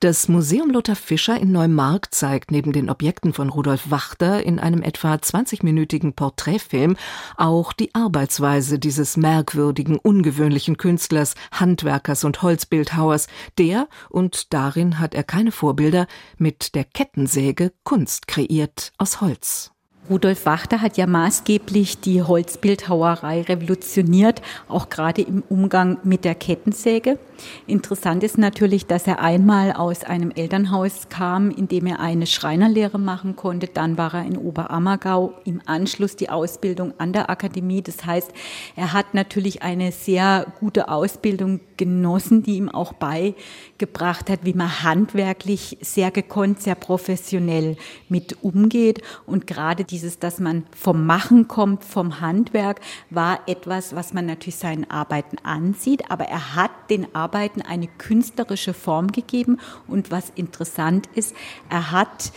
Das 0.00 0.28
Museum 0.28 0.70
Lothar 0.70 0.94
Fischer 0.94 1.40
in 1.40 1.52
Neumarkt 1.52 2.14
zeigt 2.14 2.50
neben 2.50 2.72
den 2.74 2.90
Objekten 2.90 3.32
von 3.32 3.48
Rudolf 3.48 3.90
Wachter 3.90 4.42
in 4.42 4.58
einem 4.58 4.82
etwa 4.82 5.14
20-minütigen 5.14 6.12
Porträtfilm 6.12 6.98
auch 7.38 7.72
die 7.72 7.94
Arbeitsweise 7.94 8.78
dieses 8.78 9.16
merkwürdigen, 9.16 9.98
ungewöhnlichen 9.98 10.76
Künstlers, 10.76 11.34
Handwerkers 11.50 12.24
und 12.24 12.42
Holzbildhauers, 12.42 13.28
der, 13.56 13.88
und 14.10 14.52
darin 14.52 14.98
hat 14.98 15.14
er 15.14 15.24
keine 15.24 15.50
Vorbilder, 15.50 16.06
mit 16.36 16.74
der 16.74 16.84
Kettensäge 16.84 17.72
Kunst 17.82 18.28
kreiert 18.28 18.92
aus 18.98 19.22
Holz. 19.22 19.72
Rudolf 20.08 20.46
Wachter 20.46 20.82
hat 20.82 20.96
ja 20.98 21.06
maßgeblich 21.06 21.98
die 21.98 22.22
Holzbildhauerei 22.22 23.42
revolutioniert, 23.42 24.40
auch 24.68 24.88
gerade 24.88 25.22
im 25.22 25.42
Umgang 25.48 25.98
mit 26.04 26.24
der 26.24 26.34
Kettensäge. 26.34 27.18
Interessant 27.66 28.22
ist 28.22 28.38
natürlich, 28.38 28.86
dass 28.86 29.06
er 29.06 29.20
einmal 29.20 29.72
aus 29.72 30.04
einem 30.04 30.30
Elternhaus 30.30 31.08
kam, 31.08 31.50
in 31.50 31.68
dem 31.68 31.86
er 31.86 32.00
eine 32.00 32.26
Schreinerlehre 32.26 32.98
machen 32.98 33.36
konnte. 33.36 33.66
Dann 33.66 33.98
war 33.98 34.14
er 34.14 34.24
in 34.24 34.36
Oberammergau, 34.36 35.34
im 35.44 35.60
Anschluss 35.66 36.16
die 36.16 36.30
Ausbildung 36.30 36.94
an 36.98 37.12
der 37.12 37.30
Akademie. 37.30 37.82
Das 37.82 38.04
heißt, 38.04 38.30
er 38.76 38.92
hat 38.92 39.14
natürlich 39.14 39.62
eine 39.62 39.92
sehr 39.92 40.46
gute 40.60 40.88
Ausbildung 40.88 41.60
genossen, 41.76 42.42
die 42.42 42.56
ihm 42.56 42.68
auch 42.68 42.92
beigebracht 42.94 44.30
hat, 44.30 44.40
wie 44.44 44.54
man 44.54 44.82
handwerklich 44.82 45.78
sehr 45.80 46.10
gekonnt, 46.10 46.62
sehr 46.62 46.74
professionell 46.74 47.76
mit 48.08 48.42
umgeht. 48.42 49.02
Und 49.26 49.46
gerade 49.46 49.84
dieses, 49.84 50.18
dass 50.18 50.40
man 50.40 50.64
vom 50.74 51.06
Machen 51.06 51.48
kommt, 51.48 51.84
vom 51.84 52.20
Handwerk, 52.20 52.80
war 53.10 53.40
etwas, 53.46 53.94
was 53.94 54.12
man 54.14 54.26
natürlich 54.26 54.56
seinen 54.56 54.90
Arbeiten 54.90 55.36
ansieht. 55.42 56.10
Aber 56.10 56.24
er 56.24 56.54
hat 56.54 56.70
den 56.90 57.14
Arbeiten 57.14 57.25
Arbeiten 57.26 57.60
eine 57.60 57.88
künstlerische 57.88 58.72
Form 58.72 59.10
gegeben. 59.10 59.58
Und 59.88 60.12
was 60.12 60.30
interessant 60.36 61.08
ist, 61.16 61.34
er 61.68 61.90
hat 61.90 62.30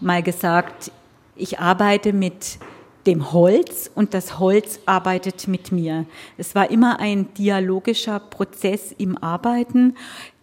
mal 0.00 0.20
gesagt, 0.20 0.90
ich 1.36 1.60
arbeite 1.60 2.12
mit 2.12 2.58
dem 3.06 3.32
Holz 3.32 3.88
und 3.94 4.14
das 4.14 4.40
Holz 4.40 4.80
arbeitet 4.84 5.46
mit 5.46 5.70
mir. 5.70 6.06
Es 6.38 6.56
war 6.56 6.70
immer 6.70 6.98
ein 6.98 7.32
dialogischer 7.34 8.18
Prozess 8.18 8.92
im 8.98 9.16
Arbeiten. 9.16 9.96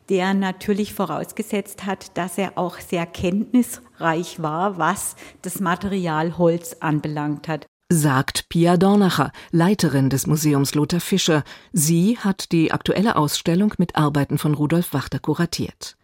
der 0.09 0.33
natürlich 0.33 0.95
vorausgesetzt 0.95 1.85
hat, 1.85 2.17
dass 2.17 2.39
er 2.39 2.57
auch 2.57 2.79
sehr 2.79 3.05
kenntnisreich 3.05 4.41
war, 4.41 4.79
was 4.79 5.15
das 5.43 5.59
Material 5.59 6.35
Holz 6.39 6.77
anbelangt 6.79 7.47
hat 7.47 7.67
sagt 7.91 8.49
Pia 8.49 8.77
Dornacher, 8.77 9.31
Leiterin 9.49 10.11
des 10.11 10.27
Museums 10.27 10.75
Lothar 10.75 10.99
Fischer. 10.99 11.43
Sie 11.73 12.19
hat 12.19 12.51
die 12.51 12.71
aktuelle 12.71 13.15
Ausstellung 13.15 13.73
mit 13.79 13.95
Arbeiten 13.95 14.37
von 14.37 14.53
Rudolf 14.53 14.93
Wachter 14.93 15.17
kuratiert. 15.17 15.97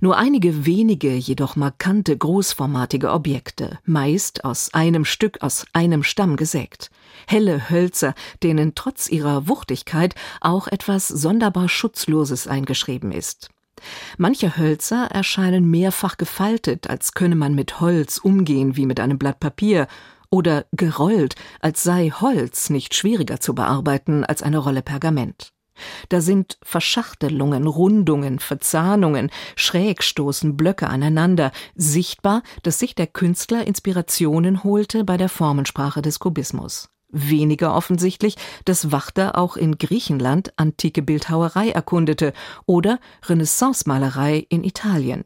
Nur 0.00 0.18
einige 0.18 0.66
wenige, 0.66 1.14
jedoch 1.14 1.56
markante, 1.56 2.16
großformatige 2.16 3.10
Objekte, 3.10 3.78
meist 3.86 4.44
aus 4.44 4.74
einem 4.74 5.06
Stück, 5.06 5.38
aus 5.40 5.64
einem 5.72 6.02
Stamm 6.02 6.36
gesägt. 6.36 6.90
Helle 7.26 7.70
Hölzer, 7.70 8.14
denen 8.42 8.74
trotz 8.74 9.08
ihrer 9.08 9.48
Wuchtigkeit 9.48 10.14
auch 10.42 10.68
etwas 10.68 11.08
sonderbar 11.08 11.70
Schutzloses 11.70 12.48
eingeschrieben 12.48 13.12
ist. 13.12 13.48
Manche 14.18 14.58
Hölzer 14.58 15.06
erscheinen 15.10 15.70
mehrfach 15.70 16.18
gefaltet, 16.18 16.90
als 16.90 17.14
könne 17.14 17.36
man 17.36 17.54
mit 17.54 17.80
Holz 17.80 18.18
umgehen 18.18 18.76
wie 18.76 18.84
mit 18.84 19.00
einem 19.00 19.18
Blatt 19.18 19.40
Papier, 19.40 19.88
oder 20.30 20.66
gerollt, 20.72 21.34
als 21.60 21.82
sei 21.82 22.10
Holz 22.10 22.70
nicht 22.70 22.94
schwieriger 22.94 23.40
zu 23.40 23.54
bearbeiten 23.54 24.24
als 24.24 24.42
eine 24.42 24.58
Rolle 24.58 24.82
Pergament. 24.82 25.52
Da 26.08 26.20
sind 26.20 26.58
Verschachtelungen, 26.62 27.66
Rundungen, 27.66 28.38
Verzahnungen, 28.38 29.30
Schrägstoßen, 29.56 30.56
Blöcke 30.56 30.88
aneinander, 30.88 31.52
sichtbar, 31.74 32.42
dass 32.62 32.78
sich 32.78 32.94
der 32.94 33.06
Künstler 33.06 33.66
Inspirationen 33.66 34.62
holte 34.62 35.04
bei 35.04 35.16
der 35.16 35.28
Formensprache 35.28 36.02
des 36.02 36.18
Kubismus. 36.18 36.90
Weniger 37.12 37.74
offensichtlich, 37.74 38.36
dass 38.64 38.92
Wachter 38.92 39.36
auch 39.36 39.56
in 39.56 39.78
Griechenland 39.78 40.52
antike 40.56 41.02
Bildhauerei 41.02 41.70
erkundete 41.70 42.32
oder 42.66 43.00
Renaissance-Malerei 43.26 44.46
in 44.48 44.62
Italien. 44.62 45.24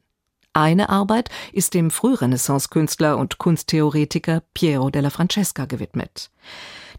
Eine 0.56 0.88
Arbeit 0.88 1.30
ist 1.52 1.74
dem 1.74 1.90
Frührenaissance-Künstler 1.90 3.18
und 3.18 3.38
Kunsttheoretiker 3.38 4.44
Piero 4.54 4.88
della 4.88 5.10
Francesca 5.10 5.64
gewidmet. 5.64 6.30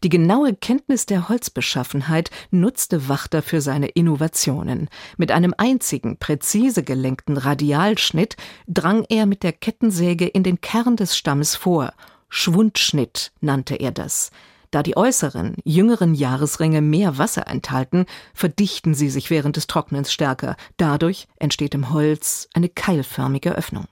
Die 0.04 0.10
genaue 0.10 0.54
Kenntnis 0.54 1.06
der 1.06 1.30
Holzbeschaffenheit 1.30 2.32
nutzte 2.52 3.08
Wachter 3.08 3.42
für 3.42 3.62
seine 3.62 3.88
Innovationen. 3.88 4.90
Mit 5.16 5.32
einem 5.32 5.54
einzigen, 5.58 6.18
präzise 6.18 6.84
gelenkten 6.84 7.38
Radialschnitt 7.38 8.36
drang 8.68 9.06
er 9.08 9.26
mit 9.26 9.42
der 9.42 9.54
Kettensäge 9.54 10.28
in 10.28 10.44
den 10.44 10.60
Kern 10.60 10.98
des 10.98 11.16
Stammes 11.16 11.56
vor. 11.56 11.94
Schwundschnitt 12.28 13.32
nannte 13.40 13.76
er 13.76 13.92
das. 13.92 14.32
Da 14.76 14.84
die 14.84 14.98
äußeren, 14.98 15.56
jüngeren 15.64 16.14
Jahresringe 16.14 16.82
mehr 16.82 17.18
Wasser 17.18 17.48
enthalten, 17.48 18.06
verdichten 18.34 18.94
sie 18.94 19.10
sich 19.10 19.30
während 19.30 19.56
des 19.56 19.68
Trocknens 19.68 20.12
stärker. 20.12 20.58
Dadurch 20.76 21.30
entsteht 21.40 21.74
im 21.76 21.94
Holz 21.94 22.50
eine 22.54 22.68
keilförmige 22.68 23.56
Öffnung. 23.56 23.86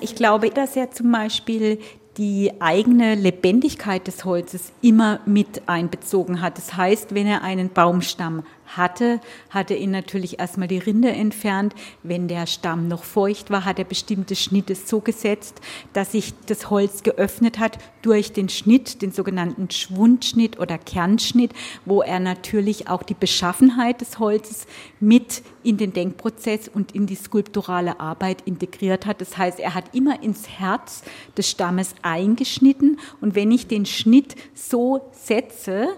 Ich 0.00 0.14
glaube, 0.14 0.48
dass 0.48 0.74
er 0.74 0.90
zum 0.90 1.12
Beispiel 1.12 1.80
die 2.18 2.52
eigene 2.60 3.14
Lebendigkeit 3.14 4.06
des 4.06 4.24
Holzes 4.24 4.72
immer 4.80 5.20
mit 5.26 5.68
einbezogen 5.68 6.40
hat. 6.40 6.56
Das 6.56 6.76
heißt, 6.76 7.14
wenn 7.14 7.26
er 7.26 7.42
einen 7.42 7.68
Baumstamm 7.70 8.42
hatte, 8.66 9.20
hat 9.50 9.70
er 9.70 9.78
ihn 9.78 9.90
natürlich 9.90 10.38
erstmal 10.38 10.68
die 10.68 10.78
Rinde 10.78 11.10
entfernt. 11.10 11.74
Wenn 12.02 12.28
der 12.28 12.46
Stamm 12.46 12.88
noch 12.88 13.04
feucht 13.04 13.50
war, 13.50 13.64
hat 13.64 13.78
er 13.78 13.84
bestimmte 13.84 14.34
Schnitte 14.34 14.74
so 14.74 15.00
gesetzt, 15.00 15.60
dass 15.92 16.12
sich 16.12 16.34
das 16.46 16.70
Holz 16.70 17.02
geöffnet 17.02 17.58
hat 17.58 17.78
durch 18.02 18.32
den 18.32 18.48
Schnitt, 18.48 19.02
den 19.02 19.12
sogenannten 19.12 19.70
Schwundschnitt 19.70 20.58
oder 20.58 20.78
Kernschnitt, 20.78 21.52
wo 21.84 22.02
er 22.02 22.20
natürlich 22.20 22.88
auch 22.88 23.02
die 23.02 23.14
Beschaffenheit 23.14 24.00
des 24.00 24.18
Holzes 24.18 24.66
mit 25.00 25.42
in 25.62 25.76
den 25.76 25.92
Denkprozess 25.92 26.68
und 26.68 26.92
in 26.92 27.06
die 27.06 27.16
skulpturale 27.16 28.00
Arbeit 28.00 28.42
integriert 28.46 29.06
hat. 29.06 29.20
Das 29.20 29.36
heißt, 29.36 29.58
er 29.60 29.74
hat 29.74 29.94
immer 29.94 30.22
ins 30.22 30.48
Herz 30.48 31.02
des 31.36 31.50
Stammes 31.50 31.94
eingeschnitten 32.06 32.98
und 33.20 33.34
wenn 33.34 33.50
ich 33.50 33.66
den 33.66 33.84
Schnitt 33.84 34.36
so 34.54 35.00
setze, 35.12 35.88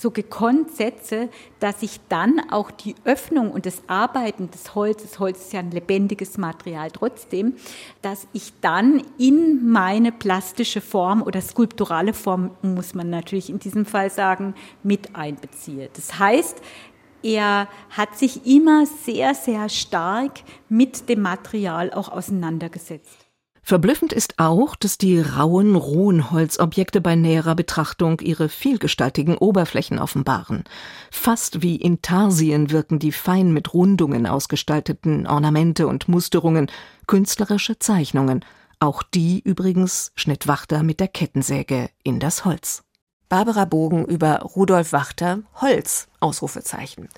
so 0.00 0.10
gekonnt 0.10 0.74
setze, 0.74 1.28
dass 1.58 1.82
ich 1.82 2.00
dann 2.08 2.40
auch 2.50 2.70
die 2.70 2.94
Öffnung 3.04 3.50
und 3.50 3.66
das 3.66 3.82
Arbeiten 3.86 4.50
des 4.50 4.74
Holzes, 4.74 5.18
Holz 5.18 5.40
ist 5.40 5.52
ja 5.52 5.60
ein 5.60 5.70
lebendiges 5.70 6.38
Material 6.38 6.90
trotzdem, 6.90 7.56
dass 8.00 8.26
ich 8.32 8.52
dann 8.62 9.02
in 9.18 9.70
meine 9.70 10.10
plastische 10.10 10.80
Form 10.80 11.22
oder 11.22 11.42
skulpturale 11.42 12.14
Form, 12.14 12.52
muss 12.62 12.94
man 12.94 13.10
natürlich 13.10 13.50
in 13.50 13.58
diesem 13.58 13.84
Fall 13.84 14.10
sagen, 14.10 14.54
mit 14.82 15.14
einbeziehe. 15.14 15.90
Das 15.92 16.18
heißt, 16.18 16.62
er 17.22 17.68
hat 17.90 18.16
sich 18.16 18.46
immer 18.46 18.86
sehr, 18.86 19.34
sehr 19.34 19.68
stark 19.68 20.40
mit 20.70 21.10
dem 21.10 21.20
Material 21.20 21.92
auch 21.92 22.08
auseinandergesetzt. 22.08 23.19
Verblüffend 23.70 24.12
ist 24.12 24.40
auch, 24.40 24.74
dass 24.74 24.98
die 24.98 25.20
rauen, 25.20 25.76
rohen 25.76 26.32
Holzobjekte 26.32 27.00
bei 27.00 27.14
näherer 27.14 27.54
Betrachtung 27.54 28.18
ihre 28.18 28.48
vielgestaltigen 28.48 29.38
Oberflächen 29.38 30.00
offenbaren. 30.00 30.64
Fast 31.12 31.62
wie 31.62 31.76
Intarsien 31.76 32.72
wirken 32.72 32.98
die 32.98 33.12
fein 33.12 33.52
mit 33.52 33.72
Rundungen 33.72 34.26
ausgestalteten 34.26 35.28
Ornamente 35.28 35.86
und 35.86 36.08
Musterungen 36.08 36.68
künstlerische 37.06 37.78
Zeichnungen. 37.78 38.44
Auch 38.80 39.04
die 39.04 39.38
übrigens 39.38 40.10
schnitt 40.16 40.48
Wachter 40.48 40.82
mit 40.82 40.98
der 40.98 41.06
Kettensäge 41.06 41.90
in 42.02 42.18
das 42.18 42.44
Holz. 42.44 42.82
Barbara 43.28 43.66
Bogen 43.66 44.04
über 44.04 44.40
Rudolf 44.40 44.90
Wachter 44.92 45.42
Holz 45.60 46.08
Ausrufezeichen 46.18 47.08